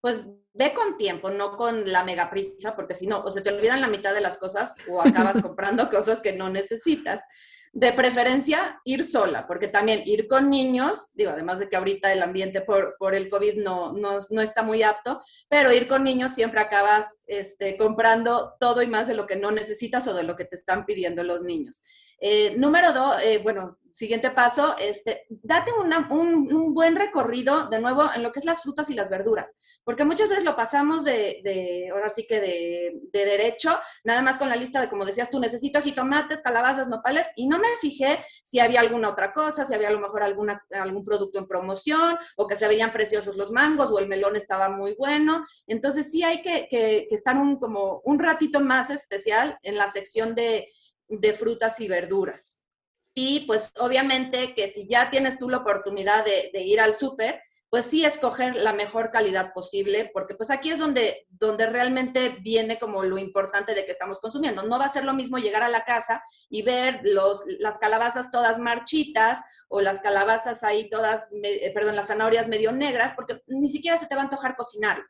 [0.00, 3.50] Pues ve con tiempo, no con la mega prisa, porque si no, o se te
[3.50, 7.22] olvidan la mitad de las cosas o acabas comprando cosas que no necesitas.
[7.72, 12.22] De preferencia, ir sola, porque también ir con niños, digo, además de que ahorita el
[12.22, 16.34] ambiente por, por el COVID no, no, no, está muy apto, pero ir con niños
[16.34, 20.36] siempre acabas este, comprando todo y más de lo que no necesitas o de lo
[20.36, 21.82] que te están pidiendo los niños.
[22.20, 28.22] Eh, número dos, eh, bueno, siguiente paso, este, date un, buen recorrido de nuevo en
[28.22, 32.08] lo que es las frutas y las verduras, porque muchas veces lo pasamos de, ahora
[32.08, 36.42] sí que de, derecho, nada más con la lista de, como decías tú, necesito jitomates,
[36.42, 40.00] calabazas, nopales, y no me fijé si había alguna otra cosa, si había a lo
[40.00, 44.06] mejor alguna, algún producto en promoción, o que se veían preciosos los mangos, o el
[44.06, 45.44] melón estaba muy bueno.
[45.66, 49.88] Entonces sí hay que, que, que estar un, como un ratito más especial en la
[49.88, 50.68] sección de,
[51.08, 52.66] de frutas y verduras.
[53.14, 57.86] Y pues obviamente que si ya tienes tú la oportunidad de, ir al súper, pues
[57.86, 63.02] sí escoger la mejor calidad posible, porque pues aquí es donde, donde realmente viene como
[63.02, 64.62] lo importante de que estamos consumiendo.
[64.62, 68.30] No va a ser lo mismo llegar a la casa y ver los, las calabazas
[68.30, 73.68] todas marchitas o las calabazas ahí todas, eh, perdón, las zanahorias medio negras, porque ni
[73.68, 75.02] siquiera se te va a antojar cocinar.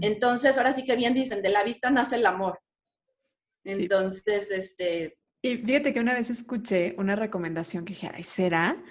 [0.00, 2.60] Entonces, ahora sí que bien dicen, de la vista nace el amor.
[3.64, 8.82] Entonces, este, y fíjate que una vez escuché una recomendación que dije, ay, ¿será?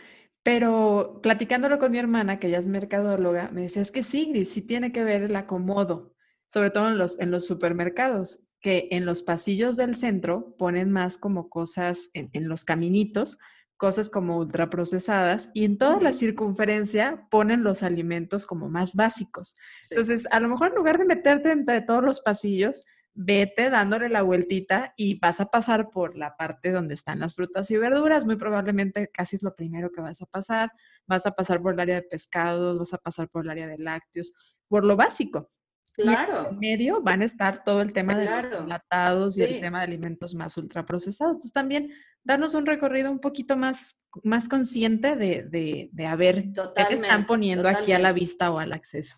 [0.43, 4.61] Pero platicándolo con mi hermana, que ella es mercadóloga, me decía, es que sí, sí
[4.61, 6.13] tiene que ver el acomodo,
[6.47, 11.17] sobre todo en los, en los supermercados, que en los pasillos del centro ponen más
[11.17, 13.39] como cosas en, los caminitos,
[13.77, 19.55] cosas como ultraprocesadas, y en toda la circunferencia ponen los alimentos como más básicos.
[19.89, 24.21] Entonces, a lo mejor en lugar de meterte entre todos los pasillos, vete dándole la
[24.21, 28.25] vueltita y vas a pasar por la parte donde están las frutas y verduras.
[28.25, 30.71] Muy probablemente casi es lo primero que vas a pasar.
[31.07, 33.77] Vas a pasar por el área de pescados, vas a pasar por el área de
[33.77, 34.33] lácteos,
[34.67, 35.51] por lo básico.
[35.93, 36.51] Claro.
[36.51, 39.83] en medio van a estar todo el tema de los enlatados y el tema de
[39.83, 41.33] alimentos más ultraprocesados.
[41.33, 41.91] Entonces también
[42.23, 46.45] danos un recorrido un poquito más, más consciente de, de, de a ver
[46.87, 49.17] qué están poniendo aquí a la vista o al acceso.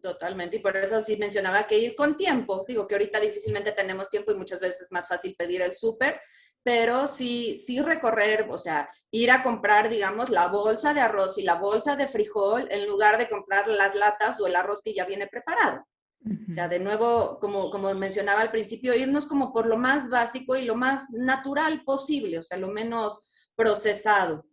[0.00, 2.64] Totalmente, y por eso sí mencionaba que ir con tiempo.
[2.66, 6.18] Digo que ahorita difícilmente tenemos tiempo y muchas veces es más fácil pedir el súper,
[6.62, 11.42] pero sí, sí recorrer, o sea, ir a comprar, digamos, la bolsa de arroz y
[11.42, 15.04] la bolsa de frijol en lugar de comprar las latas o el arroz que ya
[15.04, 15.84] viene preparado.
[16.48, 20.54] O sea, de nuevo, como, como mencionaba al principio, irnos como por lo más básico
[20.54, 24.46] y lo más natural posible, o sea, lo menos procesado.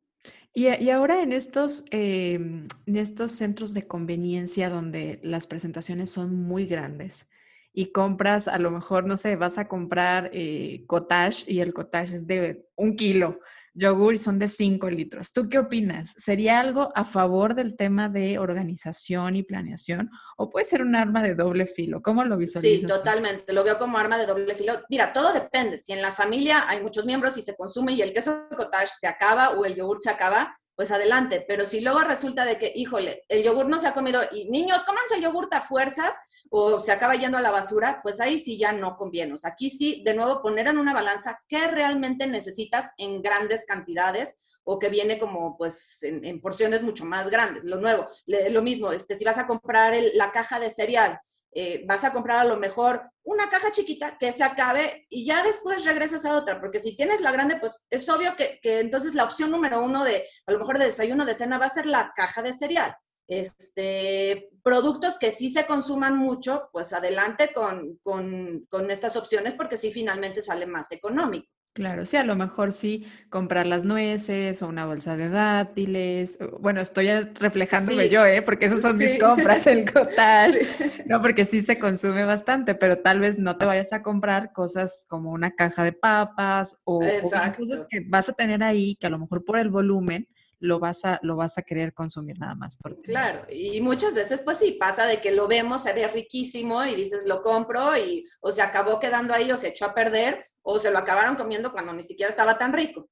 [0.54, 6.66] Y, ahora en estos, em, en estos centros de conveniencia donde las presentaciones son muy
[6.66, 7.30] grandes
[7.72, 12.16] y compras, a lo mejor, no sé, vas a comprar eh, cottage y el cottage
[12.16, 13.40] es de un kilo
[13.80, 15.34] yogur y son de 5 litros.
[15.34, 16.14] ¿Tú qué opinas?
[16.18, 21.24] ¿Sería algo a favor del tema de organización y planeación o puede ser un arma
[21.24, 22.02] de doble filo?
[22.02, 22.82] ¿Cómo lo visualizas?
[22.82, 23.54] Sí, totalmente.
[23.54, 24.74] Lo veo como arma de doble filo.
[24.90, 25.78] Mira, todo depende.
[25.78, 29.08] Si en la familia hay muchos miembros y se consume y el queso cottage se
[29.08, 31.44] acaba o el yogur se acaba, pues adelante.
[31.46, 34.86] Pero si luego resulta de que, híjole, el yogur no se ha comido y niños,
[34.86, 36.16] cómanse el yogur a fuerzas
[36.50, 39.34] o se acaba yendo a la basura, pues ahí sí ya no conviene.
[39.34, 43.66] O sea, aquí sí, de nuevo, poner en una balanza qué realmente necesitas en grandes
[43.66, 47.66] cantidades o que viene como pues en, porciones mucho más grandes.
[47.66, 51.20] Lo nuevo, lo mismo, este, si vas a comprar la caja de cereal,
[51.52, 55.44] eh, vas a comprar a lo mejor una caja chiquita que se acabe y ya
[55.44, 59.24] después regresas a otra, porque si tienes la grande, pues es obvio que, entonces la
[59.24, 62.12] opción número uno de, a lo mejor de desayuno, de cena, va a ser la
[62.16, 62.96] caja de cereal.
[63.28, 69.78] Este, productos que sí se consuman mucho, pues adelante con, con, con estas opciones porque
[69.78, 71.48] sí finalmente sale más económico.
[71.74, 76.40] Claro, sí, a lo mejor sí comprar las nueces o una bolsa de dátiles.
[76.60, 77.08] Bueno, estoy
[77.40, 78.42] reflejándome yo, ¿eh?
[78.42, 80.68] Porque esas son mis compras, el cottage.
[81.06, 85.06] No, porque sí se consume bastante, pero tal vez no te vayas a comprar cosas
[85.10, 89.12] como una caja de papas o, o cosas que vas a tener ahí que a
[89.12, 90.28] lo mejor por el volumen
[90.60, 93.02] lo vas a, lo vas a querer consumir nada más por.
[93.02, 96.96] Claro, y muchas veces pues sí, pasa de que lo vemos, se ve riquísimo y
[96.96, 100.80] dices lo compro y o se acabó quedando ahí o se echó a perder o
[100.80, 103.10] se lo acabaron comiendo cuando ni siquiera estaba tan rico.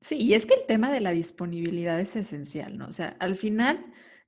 [0.00, 2.88] Sí, y es que el tema de la disponibilidad es esencial, ¿no?
[2.88, 3.84] O sea, al final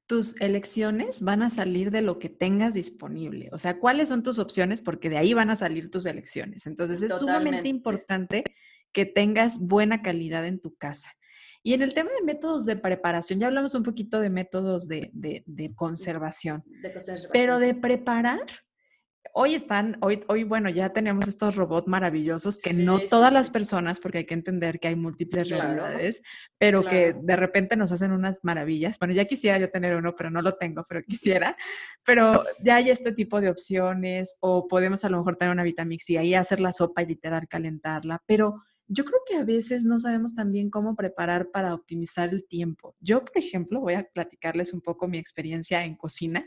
[0.06, 3.48] tus elecciones van a salir de lo que tengas disponible.
[3.52, 4.80] O sea, ¿cuáles son tus opciones?
[4.80, 6.66] Porque de ahí van a salir tus elecciones.
[6.66, 8.42] Entonces, es sumamente importante
[8.92, 11.12] que tengas buena calidad en tu casa.
[11.62, 15.10] Y en el tema de métodos de preparación, ya hablamos un poquito de métodos de,
[15.76, 17.30] conservación, de conservación.
[17.32, 18.46] Pero de preparar,
[19.34, 24.00] hoy están, hoy, hoy, bueno, ya tenemos estos robots maravillosos que no todas las personas,
[24.00, 26.22] porque hay que entender que hay múltiples realidades,
[26.58, 28.98] pero que de repente nos hacen unas maravillas.
[28.98, 31.56] Bueno, ya quisiera yo tener uno, pero no lo tengo, pero quisiera.
[32.04, 36.08] Pero ya hay este tipo de opciones, o podemos a lo mejor tener una Vitamix
[36.10, 40.00] y ahí hacer la sopa y literal calentarla, pero yo creo que a veces no
[40.00, 42.96] sabemos también cómo preparar para optimizar el tiempo.
[42.98, 46.44] Yo, por ejemplo, voy a platicarles un poco mi experiencia en cocina.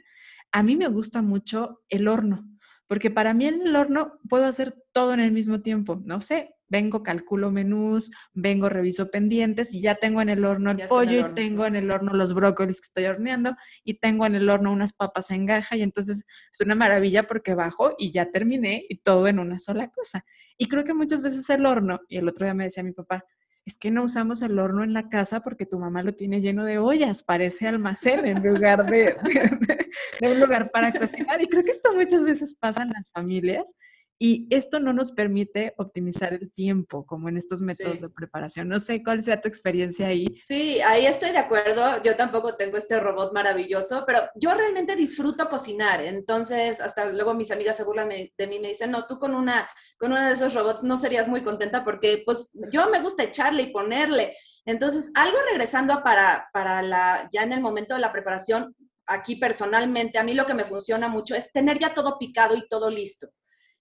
[0.51, 2.45] A mí me gusta mucho el horno,
[2.85, 6.01] porque para mí en el horno puedo hacer todo en el mismo tiempo.
[6.03, 10.85] No sé, vengo, calculo menús, vengo, reviso pendientes y ya tengo en el horno el
[10.89, 14.49] pollo y tengo en el horno los brócolis que estoy horneando y tengo en el
[14.49, 18.85] horno unas papas en gaja y entonces es una maravilla porque bajo y ya terminé
[18.89, 20.25] y todo en una sola cosa.
[20.57, 23.25] Y creo que muchas veces el horno, y el otro día me decía mi papá,
[23.65, 26.65] es que no usamos el horno en la casa porque tu mamá lo tiene lleno
[26.65, 29.15] de ollas, parece almacén en lugar de,
[30.19, 31.41] de, un lugar para cocinar.
[31.41, 33.73] Y creo que esto muchas veces pasa en las familias
[34.19, 38.69] y esto no nos permite optimizar el tiempo, como en estos métodos de preparación.
[38.69, 40.27] No sé cuál sea tu experiencia ahí.
[40.39, 42.01] Sí, ahí estoy de acuerdo.
[42.03, 46.01] Yo tampoco tengo este robot maravilloso, pero yo realmente disfruto cocinar.
[46.01, 49.67] Entonces, hasta luego mis amigas se burlan de mí, me dicen, no, tú con una,
[49.97, 53.63] con uno de esos robots no serías muy contenta porque pues yo me gusta echarle
[53.63, 54.33] y ponerle.
[54.65, 60.17] Entonces, algo regresando para, para la, ya en el momento de la preparación, aquí personalmente,
[60.17, 63.29] a mí lo que me funciona mucho es tener ya todo picado y todo listo.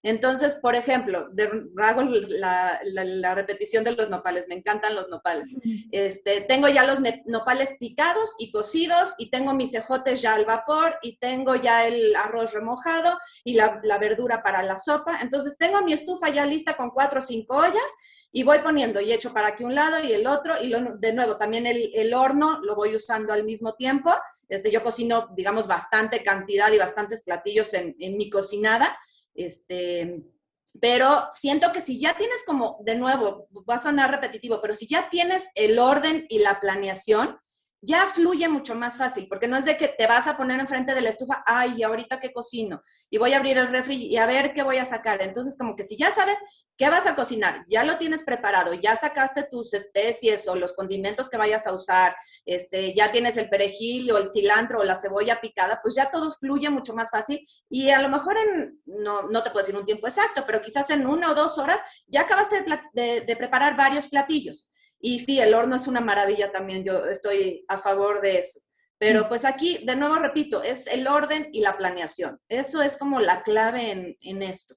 [0.03, 1.29] Entonces, por ejemplo,
[1.81, 5.55] hago la, repetición de los nopales, me encantan los nopales.
[5.91, 10.97] Este, tengo ya los nopales picados y cocidos y tengo mis cejotes ya al vapor
[11.01, 15.19] y tengo ya el arroz remojado y la, verdura para la sopa.
[15.21, 17.81] Entonces, tengo mi estufa ya lista con cuatro o cinco ollas
[18.33, 21.37] y voy poniendo y echo para aquí un lado y el otro y de nuevo
[21.37, 24.13] también el, horno lo voy usando al mismo tiempo.
[24.49, 28.97] Este, yo cocino, digamos, bastante cantidad y bastantes platillos en, en mi cocinada.
[29.33, 30.23] Este,
[30.81, 34.87] pero siento que si ya tienes como, de nuevo, va a sonar repetitivo, pero si
[34.87, 37.37] ya tienes el orden y la planeación,
[37.85, 40.95] ya fluye mucho más fácil, porque no es de que te vas a poner enfrente
[40.95, 44.25] de la estufa, ay, ahorita que cocino, y voy a abrir el refri y a
[44.25, 45.21] ver qué voy a sacar.
[45.21, 46.37] Entonces, como que si ya sabes
[46.77, 51.29] qué vas a cocinar, ya lo tienes preparado, ya sacaste tus especies o los condimentos
[51.29, 52.15] que vayas a usar,
[52.45, 56.31] este, ya tienes el perejil o el cilantro o la cebolla picada, pues ya todo
[56.31, 59.85] fluye mucho más fácil y a lo mejor en, no, no te puedo decir un
[59.85, 62.63] tiempo exacto, pero quizás en una o dos horas ya acabaste
[62.93, 64.69] de preparar varios platillos.
[65.05, 68.61] Y sí, el horno es una maravilla también, yo estoy a favor de eso.
[68.97, 69.27] Pero mm.
[69.27, 72.39] pues aquí, de nuevo repito, es el orden y la planeación.
[72.47, 74.75] Eso es como la clave en, en esto.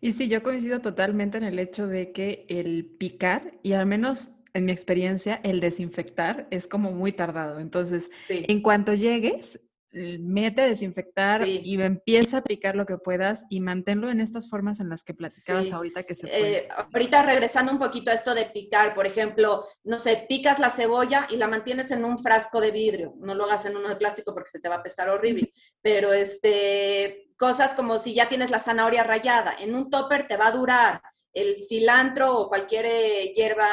[0.00, 4.34] Y sí, yo coincido totalmente en el hecho de que el picar, y al menos
[4.52, 7.60] en mi experiencia, el desinfectar es como muy tardado.
[7.60, 9.60] Entonces, en cuanto llegues,
[9.92, 14.80] mete a desinfectar y empieza a picar lo que puedas y manténlo en estas formas
[14.80, 16.58] en las que platicabas ahorita que se puede.
[16.58, 20.70] Eh, ahorita regresando un poquito a esto de picar, por ejemplo, no sé, picas la
[20.70, 23.96] cebolla y la mantienes en un frasco de vidrio, no lo hagas en uno de
[23.96, 25.50] plástico porque se te va a pesar horrible,
[25.82, 30.46] pero este, cosas como si ya tienes la zanahoria rayada, en un topper te va
[30.46, 33.68] a durar, el cilantro o cualquier eh, hierba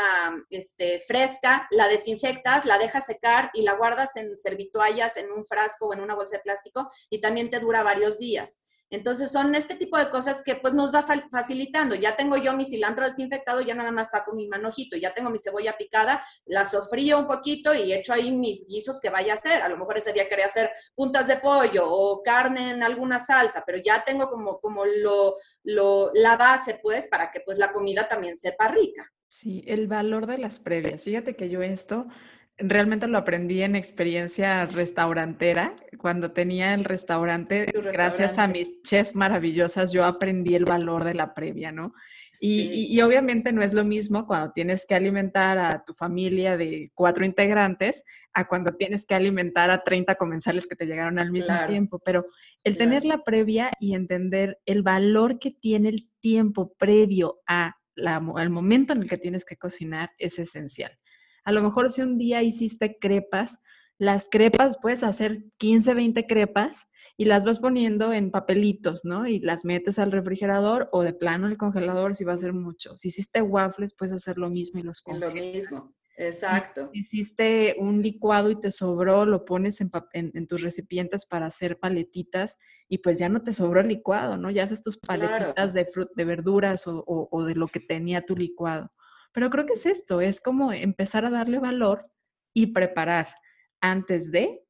[0.49, 5.88] este, fresca, la desinfectas, la dejas secar y la guardas en servituallas, en un frasco
[5.88, 8.69] o en una bolsa de plástico y también te dura varios días.
[8.90, 11.96] Entonces son este tipo de cosas que pues nos va facilitando.
[11.96, 15.40] Ya tengo yo mi cilantro desinfectado, ya nada más saco mi manojito, ya tengo mi
[15.40, 19.62] cebolla picada, la sofrío un poquito y echo ahí mis guisos que vaya a hacer.
[19.62, 23.64] A lo mejor ese día quería hacer puntas de pollo o carne en alguna salsa,
[23.66, 28.08] pero ya tengo como, como lo, lo, la base pues para que pues la comida
[28.08, 29.12] también sepa rica.
[29.28, 31.04] Sí, el valor de las previas.
[31.04, 32.08] Fíjate que yo esto
[32.60, 35.76] realmente lo aprendí en experiencia restaurantera.
[35.97, 41.34] Cuando tenía el restaurante, gracias a mis chefs maravillosas, yo aprendí el valor de la
[41.34, 41.93] previa, ¿no?
[42.41, 47.26] Y, obviamente no es lo mismo cuando tienes que alimentar a tu familia de cuatro
[47.26, 48.03] integrantes
[48.34, 51.99] a cuando tienes que alimentar a 30 comensales que te llegaron al mismo tiempo.
[51.99, 52.26] Pero
[52.64, 58.49] el tener la previa y entender el valor que tiene el tiempo previo a al
[58.49, 60.97] momento en el que tienes que cocinar es esencial.
[61.50, 63.64] A lo mejor si un día hiciste crepas,
[63.97, 69.28] las crepas puedes hacer 15, 20 crepas y las vas poniendo en papelitos, ¿no?
[69.28, 72.95] Y las metes al refrigerador o de plano al congelador si va a ser mucho.
[72.97, 75.34] Si hiciste waffles, puedes hacer lo mismo y los congelas.
[75.34, 76.91] Lo mismo, exacto.
[76.93, 81.80] Si hiciste un licuado y te sobró, lo pones en, en, tus recipientes para hacer
[81.80, 84.52] paletitas y pues ya no te sobró el licuado, ¿no?
[84.52, 88.91] Ya haces tus paletitas de, de verduras o, o de lo que tenía tu licuado.
[89.32, 92.10] Pero creo que es esto, es como empezar a darle valor
[92.54, 93.30] y preparar
[93.82, 94.64] antes de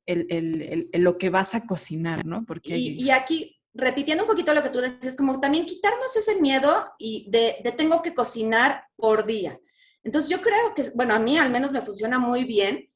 [0.93, 2.45] lo que vas a cocinar, ¿no?
[2.45, 6.91] Porque y, aquí, repitiendo un poquito lo que tú decías, como también quitarnos ese miedo
[6.97, 9.60] y de, de tengo que cocinar por día.
[10.03, 12.88] Entonces yo creo que, bueno, a mí al menos me funciona muy bien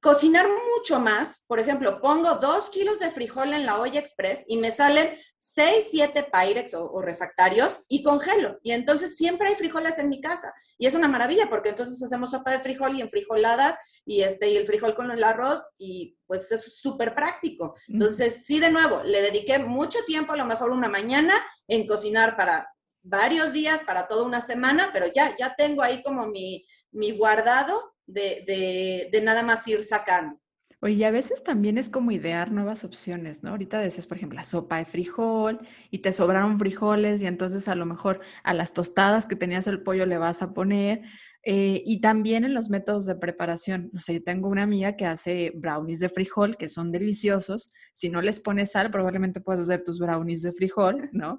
[0.00, 4.56] cocinar mucho más, por ejemplo, pongo dos kilos de frijol en la olla express y
[4.56, 8.58] me salen seis, siete pyrex o, refractarios y congelo.
[8.62, 10.52] Y entonces siempre hay frijoles en mi casa.
[10.78, 14.50] Y es una maravilla porque entonces hacemos sopa de frijol y en frijoladas y, este,
[14.50, 17.74] y el frijol con el arroz y pues es súper práctico.
[17.88, 21.34] Entonces, sí, de nuevo, le dediqué mucho tiempo, a lo mejor una mañana,
[21.68, 22.68] en cocinar para
[23.02, 27.95] varios días, para toda una semana, pero ya, ya tengo ahí como mi, mi guardado
[28.06, 30.38] de, de, nada más ir sacando.
[30.80, 33.50] Oye, a veces también es como idear nuevas opciones, ¿no?
[33.50, 37.74] Ahorita decías, por ejemplo, la sopa de frijol y te sobraron frijoles y entonces a
[37.74, 41.02] lo mejor a las tostadas que tenías el pollo le vas a poner.
[41.48, 43.88] Eh, y también en los métodos de preparación.
[43.92, 47.72] No sé, yo tengo una amiga que hace brownies de frijol que son deliciosos.
[47.92, 51.38] Si no les pones sal, probablemente puedes hacer tus brownies de frijol, ¿no?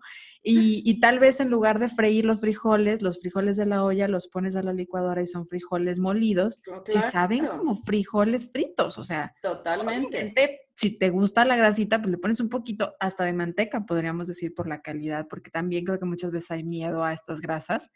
[0.50, 4.30] Y, tal vez en lugar de freír los frijoles, los frijoles de la olla los
[4.30, 9.04] pones a la licuadora y son frijoles molidos oh, que saben como frijoles fritos, o
[9.04, 9.34] sea.
[9.42, 10.34] Totalmente.
[10.74, 14.54] Si te gusta la grasita, pues le pones un poquito hasta de manteca, podríamos decir,
[14.54, 17.90] por la calidad, porque también creo que muchas veces hay miedo a estas grasas,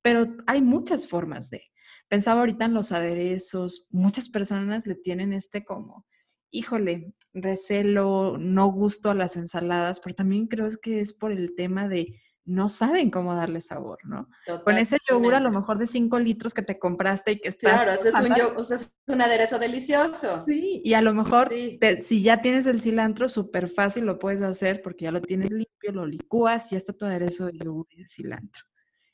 [0.00, 1.62] pero hay muchas formas de.
[2.08, 6.06] Pensaba ahorita en los aderezos, muchas personas le tienen este como
[6.50, 11.88] híjole, recelo, no gusto a las ensaladas, pero también creo que es por el tema
[11.88, 14.26] de no saben cómo darle sabor, ¿no?
[14.64, 17.82] Con ese yogur a lo mejor de 5 litros que te compraste y que estás...
[17.82, 20.44] Claro, ese es un, es un aderezo delicioso.
[20.46, 24.80] Sí, y a lo mejor si ya tienes el cilantro, súper fácil lo puedes hacer
[24.80, 27.98] porque ya lo tienes limpio, lo licúas y ya está tu aderezo de yogur y
[27.98, 28.64] de cilantro.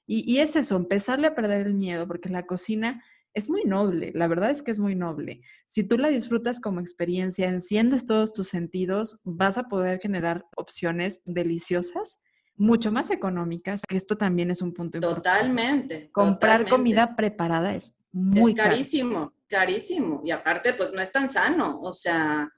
[0.07, 3.03] Y, y es eso, empezarle a perder el miedo, porque la cocina
[3.35, 5.43] es muy noble, la verdad es que es muy noble.
[5.66, 11.22] Si tú la disfrutas como experiencia, enciendes todos tus sentidos, vas a poder generar opciones
[11.24, 12.22] deliciosas,
[12.57, 15.28] mucho más económicas, que esto también es un punto importante.
[15.28, 16.11] Totalmente.
[16.12, 20.22] Comprar comida preparada es muy es carísimo, carísimo.
[20.24, 22.49] Y aparte, pues no es tan sano, o sea...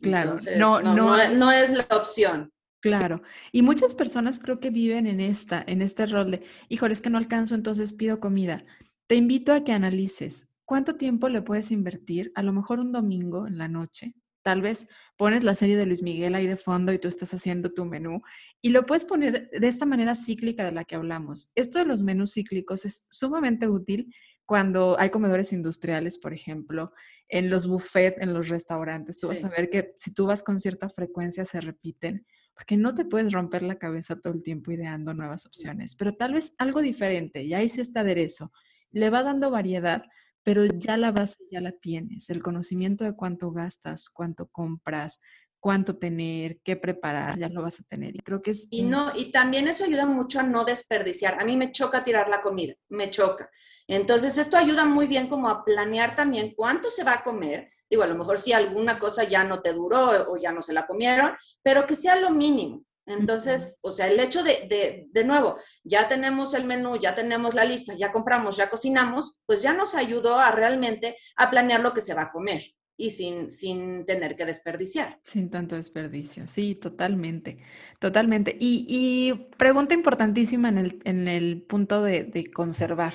[0.00, 2.52] Claro, no, no, no, es la opción.
[2.80, 3.22] Claro.
[3.50, 7.10] Y muchas personas creo que viven en esta, en este rol de, híjole, es que
[7.10, 8.64] no alcanzo, entonces pido comida.
[9.10, 13.48] Te invito a que analices cuánto tiempo le puedes invertir, a lo mejor un domingo
[13.48, 14.14] en la noche.
[14.42, 17.72] Tal vez pones la serie de Luis Miguel ahí de fondo y tú estás haciendo
[17.72, 18.22] tu menú
[18.62, 21.50] y lo puedes poner de esta manera cíclica de la que hablamos.
[21.56, 24.14] Esto de los menús cíclicos es sumamente útil
[24.46, 26.92] cuando hay comedores industriales, por ejemplo,
[27.28, 29.18] en los buffets, en los restaurantes.
[29.18, 32.94] Tú vas a ver que si tú vas con cierta frecuencia se repiten porque no
[32.94, 36.80] te puedes romper la cabeza todo el tiempo ideando nuevas opciones, pero tal vez algo
[36.80, 37.48] diferente.
[37.48, 38.52] Ya hice este aderezo,
[38.90, 40.04] le va dando variedad,
[40.42, 45.20] pero ya la base ya la tienes, el conocimiento de cuánto gastas, cuánto compras,
[45.60, 48.16] cuánto tener, qué preparar, ya lo vas a tener.
[48.16, 48.66] Y creo que es...
[48.70, 51.40] Y, no, y también eso ayuda mucho a no desperdiciar.
[51.40, 53.48] A mí me choca tirar la comida, me choca.
[53.86, 57.68] Entonces, esto ayuda muy bien como a planear también cuánto se va a comer.
[57.88, 60.72] Digo, a lo mejor si alguna cosa ya no te duró o ya no se
[60.72, 61.32] la comieron,
[61.62, 62.84] pero que sea lo mínimo.
[63.10, 67.54] Entonces, o sea, el hecho de, de, de, nuevo, ya tenemos el menú, ya tenemos
[67.54, 71.92] la lista, ya compramos, ya cocinamos, pues ya nos ayudó a realmente a planear lo
[71.94, 72.62] que se va a comer
[72.96, 75.18] y sin, sin tener que desperdiciar.
[75.24, 77.58] Sin tanto desperdicio, sí, totalmente,
[77.98, 78.56] totalmente.
[78.60, 83.14] Y, y pregunta importantísima en el, en el punto de, de conservar.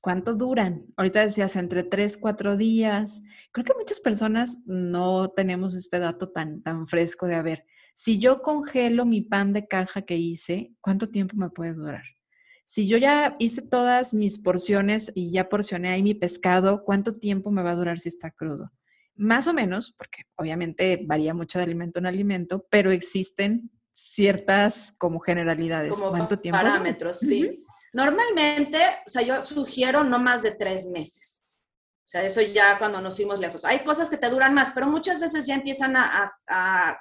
[0.00, 0.86] ¿Cuánto duran?
[0.96, 3.22] Ahorita decías entre tres, cuatro días.
[3.52, 8.18] Creo que muchas personas no tenemos este dato tan, tan fresco de, a ver, si
[8.18, 12.04] yo congelo mi pan de caja que hice, ¿cuánto tiempo me puede durar?
[12.64, 17.50] Si yo ya hice todas mis porciones y ya porcioné ahí mi pescado, ¿cuánto tiempo
[17.50, 18.72] me va a durar si está crudo?
[19.14, 25.20] Más o menos, porque obviamente varía mucho de alimento en alimento, pero existen ciertas como
[25.20, 25.92] generalidades.
[25.92, 26.58] Como ¿Cuánto tiempo?
[26.58, 27.64] Parámetros, sí.
[27.92, 31.46] Normalmente, o sea, yo sugiero no más de tres meses.
[32.04, 33.64] O sea, eso ya cuando nos fuimos lejos.
[33.64, 37.00] Hay cosas que te duran más, pero muchas veces ya empiezan a, a,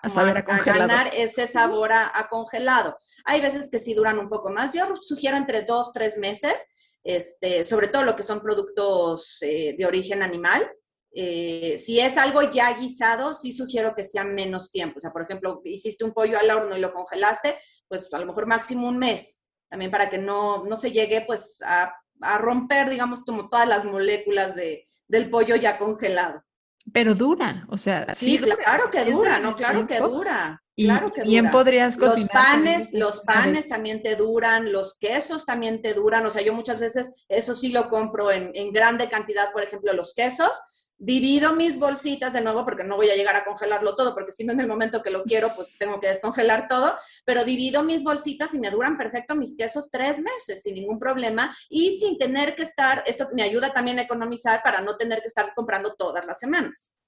[0.64, 2.96] ganar ese sabor a, congelado.
[3.26, 4.74] Hay veces que sí duran un poco más.
[4.74, 9.86] Yo sugiero entre dos, tres meses, este, sobre todo lo que son productos eh, de
[9.86, 10.72] origen animal.
[11.14, 15.00] Eh, si es algo ya guisado, sí sugiero que sea menos tiempo.
[15.00, 18.28] O sea, por ejemplo, hiciste un pollo al horno y lo congelaste, pues a lo
[18.28, 21.92] mejor máximo un mes, también para que no, no se llegue pues a
[22.22, 26.44] a romper, digamos, como todas las moléculas de, del pollo ya congelado.
[26.92, 29.56] Pero dura, o sea, sí, claro que dura, ¿no?
[29.56, 30.62] Claro que dura.
[30.76, 32.30] Y claro que bien podrías cocinar.
[32.34, 36.26] Los panes, los panes también te duran, los quesos también te duran.
[36.26, 39.94] O sea, yo muchas veces eso sí lo compro en, en grande cantidad, por ejemplo,
[39.94, 40.60] los quesos
[41.02, 44.46] divido mis bolsitas de nuevo, porque no voy a llegar a congelarlo todo, porque si
[44.46, 46.96] no en el momento que lo quiero, pues tengo que descongelar todo,
[47.26, 51.56] pero divido mis bolsitas y me duran perfecto mis quesos tres meses sin ningún problema
[51.70, 55.28] y sin tener que estar, esto me ayuda también a economizar para no tener que
[55.28, 57.00] estar comprando todas las semanas.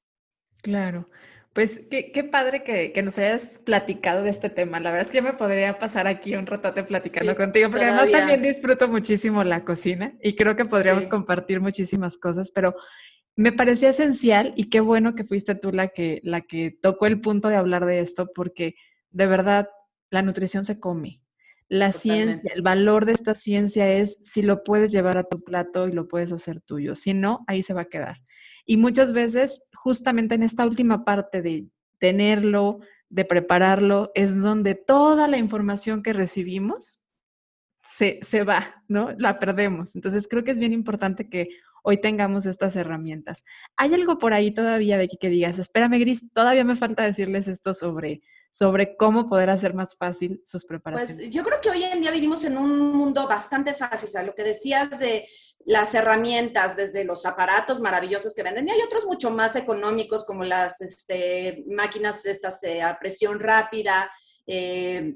[0.64, 1.08] Claro.
[1.54, 4.80] Pues qué, qué padre que, que, nos hayas platicado de este tema.
[4.80, 8.10] La verdad es que yo me podría pasar aquí un ratote platicando contigo, porque además
[8.10, 11.12] también disfruto muchísimo la cocina y creo que podríamos sí.
[11.12, 12.74] compartir muchísimas cosas, pero
[13.36, 17.20] me parecía esencial y qué bueno que fuiste tú la que, la que tocó el
[17.22, 18.76] punto de hablar de esto, porque
[19.10, 19.70] de verdad
[20.12, 21.22] la nutrición se come.
[21.70, 22.34] La Totalmente.
[22.34, 25.92] ciencia, el valor de esta ciencia es si lo puedes llevar a tu plato y
[25.92, 26.96] lo puedes hacer tuyo.
[26.96, 28.18] Si no, ahí se va a quedar.
[28.66, 31.68] Y muchas veces, justamente en esta última parte de
[31.98, 32.80] tenerlo,
[33.10, 37.04] de prepararlo, es donde toda la información que recibimos
[37.82, 39.12] se, se va, ¿no?
[39.18, 39.96] La perdemos.
[39.96, 41.50] Entonces, creo que es bien importante que
[41.84, 43.44] hoy tengamos estas herramientas.
[43.78, 47.74] ¿Hay algo por ahí todavía, Becky, que digas, espérame, Gris, todavía me falta decirles esto
[47.74, 51.16] sobre, sobre cómo poder hacer más fácil sus preparaciones?
[51.18, 54.24] Pues yo creo que hoy en día vivimos en un mundo bastante fácil, o sea,
[54.24, 55.26] lo que decías de
[55.66, 60.44] las herramientas, desde los aparatos maravillosos que venden, y hay otros mucho más económicos como
[60.44, 64.10] las este, máquinas estas eh, a presión rápida,
[64.48, 65.16] eh,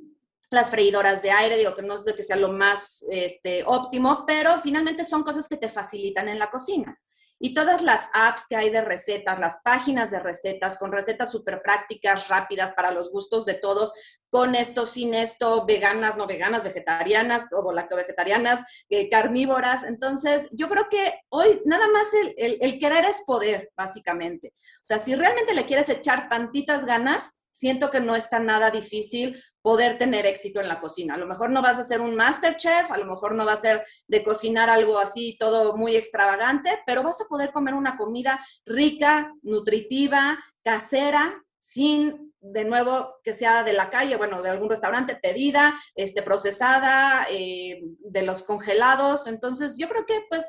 [0.50, 4.24] las freidoras de aire, digo que no es de que sea lo más este, óptimo,
[4.26, 6.98] pero finalmente son cosas que te facilitan en la cocina.
[7.40, 11.62] Y todas las apps que hay de recetas, las páginas de recetas, con recetas súper
[11.62, 13.94] prácticas, rápidas, para los gustos de todos,
[14.30, 19.84] con esto, sin esto, veganas, no veganas, vegetarianas o lacto-vegetarianas, eh, carnívoras.
[19.84, 24.52] Entonces, yo creo que hoy nada más el, el, el querer es poder, básicamente.
[24.56, 29.42] O sea, si realmente le quieres echar tantitas ganas, siento que no está nada difícil
[29.62, 31.16] poder tener éxito en la cocina.
[31.16, 33.54] A lo mejor no vas a ser un master chef, a lo mejor no va
[33.54, 37.98] a ser de cocinar algo así todo muy extravagante, pero vas a poder comer una
[37.98, 44.70] comida rica, nutritiva, casera, sin de nuevo que sea de la calle, bueno, de algún
[44.70, 49.28] restaurante pedida, este, procesada, eh, de los congelados.
[49.28, 50.46] Entonces, yo creo que pues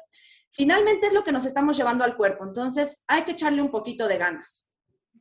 [0.51, 2.45] finalmente es lo que nos estamos llevando al cuerpo.
[2.45, 4.68] Entonces, hay que echarle un poquito de ganas.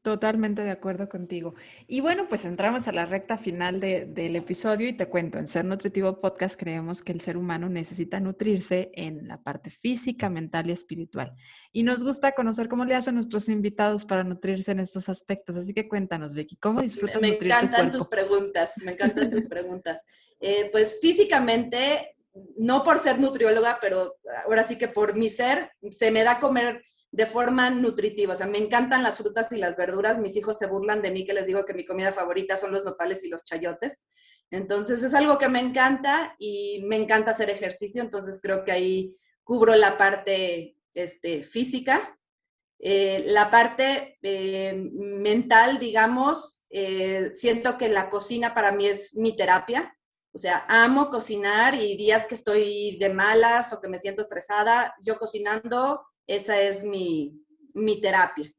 [0.01, 1.55] Totalmente de acuerdo contigo.
[1.87, 5.47] Y bueno, pues entramos a la recta final de, del episodio y te cuento, en
[5.47, 10.69] Ser Nutritivo Podcast creemos que el ser humano necesita nutrirse en la parte física, mental
[10.69, 11.33] y espiritual.
[11.71, 15.55] Y nos gusta conocer cómo le hacen nuestros invitados para nutrirse en estos aspectos.
[15.55, 20.05] Así que cuéntanos, Becky, ¿cómo disfrutas Me encantan tus preguntas, me encantan tus preguntas.
[20.39, 22.15] Eh, pues físicamente,
[22.57, 26.81] no por ser nutrióloga, pero ahora sí que por mi ser, se me da comer
[27.11, 28.33] de forma nutritiva.
[28.33, 30.19] O sea, me encantan las frutas y las verduras.
[30.19, 32.83] Mis hijos se burlan de mí que les digo que mi comida favorita son los
[32.83, 34.05] nopales y los chayotes.
[34.51, 38.01] Entonces es algo que me encanta y me encanta hacer ejercicio.
[38.01, 42.17] Entonces creo que ahí cubro la parte este, física.
[42.79, 49.35] Eh, la parte eh, mental, digamos, eh, siento que la cocina para mí es mi
[49.35, 49.93] terapia.
[50.33, 54.93] O sea, amo cocinar y días que estoy de malas o que me siento estresada,
[55.01, 57.41] yo cocinando, esa es mi,
[57.73, 58.53] mi terapia.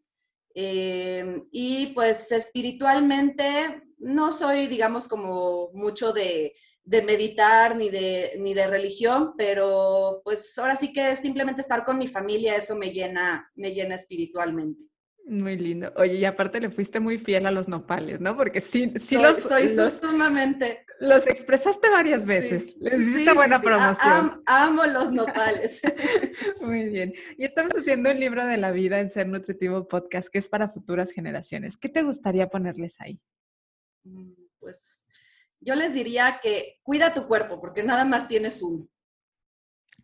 [0.54, 6.54] y pues espiritualmente no soy, digamos, como mucho de,
[6.84, 11.98] de meditar ni de, ni de religión, pero pues ahora sí que simplemente estar con
[11.98, 14.87] mi familia, eso me llena, me llena espiritualmente.
[15.28, 15.92] Muy lindo.
[15.96, 18.34] Oye, y aparte le fuiste muy fiel a los nopales, ¿no?
[18.34, 19.38] Porque sí, sí soy, los...
[19.40, 20.86] Soy sumamente...
[21.00, 22.74] Los expresaste varias veces.
[22.80, 24.42] Les hiciste buena promoción.
[24.46, 25.82] amo los nopales.
[26.62, 27.12] muy bien.
[27.36, 30.70] Y estamos haciendo un libro de la vida en Ser Nutritivo Podcast, que es para
[30.70, 31.76] futuras generaciones.
[31.76, 33.20] ¿Qué te gustaría ponerles ahí?
[34.04, 35.04] Mm, pues
[35.60, 38.88] yo les diría que cuida tu cuerpo porque nada más tienes uno.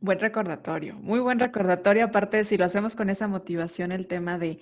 [0.01, 2.05] Buen recordatorio, muy buen recordatorio.
[2.05, 4.61] Aparte, de si lo hacemos con esa motivación, el tema de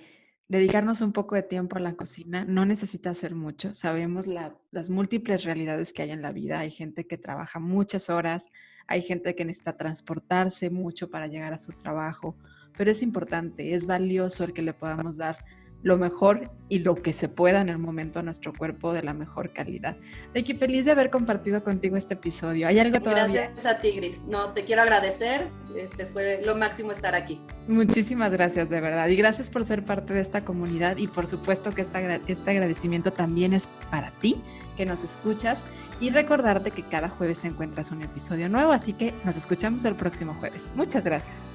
[0.57, 3.73] dedicarnos un poco de tiempo a la cocina, no necesita hacer mucho.
[3.73, 6.59] Sabemos las múltiples realidades que hay en la vida.
[6.59, 8.51] Hay gente que trabaja muchas horas,
[8.85, 12.35] hay gente que necesita transportarse mucho para llegar a su trabajo,
[12.77, 15.37] pero es importante, es valioso el que le podamos dar
[15.83, 19.13] lo mejor y lo que se pueda en el momento a nuestro cuerpo de la
[19.13, 19.97] mejor calidad.
[20.33, 22.67] Ricky, feliz de haber compartido contigo este episodio.
[22.67, 23.51] ¿Hay algo todavía?
[23.51, 24.23] Gracias a Tigris.
[24.23, 25.47] No, te quiero agradecer.
[25.75, 27.41] Este fue lo máximo estar aquí.
[27.67, 29.07] Muchísimas gracias, de verdad.
[29.09, 33.53] Y gracias por ser parte de esta comunidad y por supuesto que este agradecimiento también
[33.53, 34.41] es para ti
[34.77, 35.65] que nos escuchas
[35.99, 40.33] y recordarte que cada jueves encuentras un episodio nuevo, así que nos escuchamos el próximo
[40.39, 40.71] jueves.
[40.75, 41.45] Muchas gracias.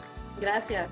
[0.40, 0.88] Gracias.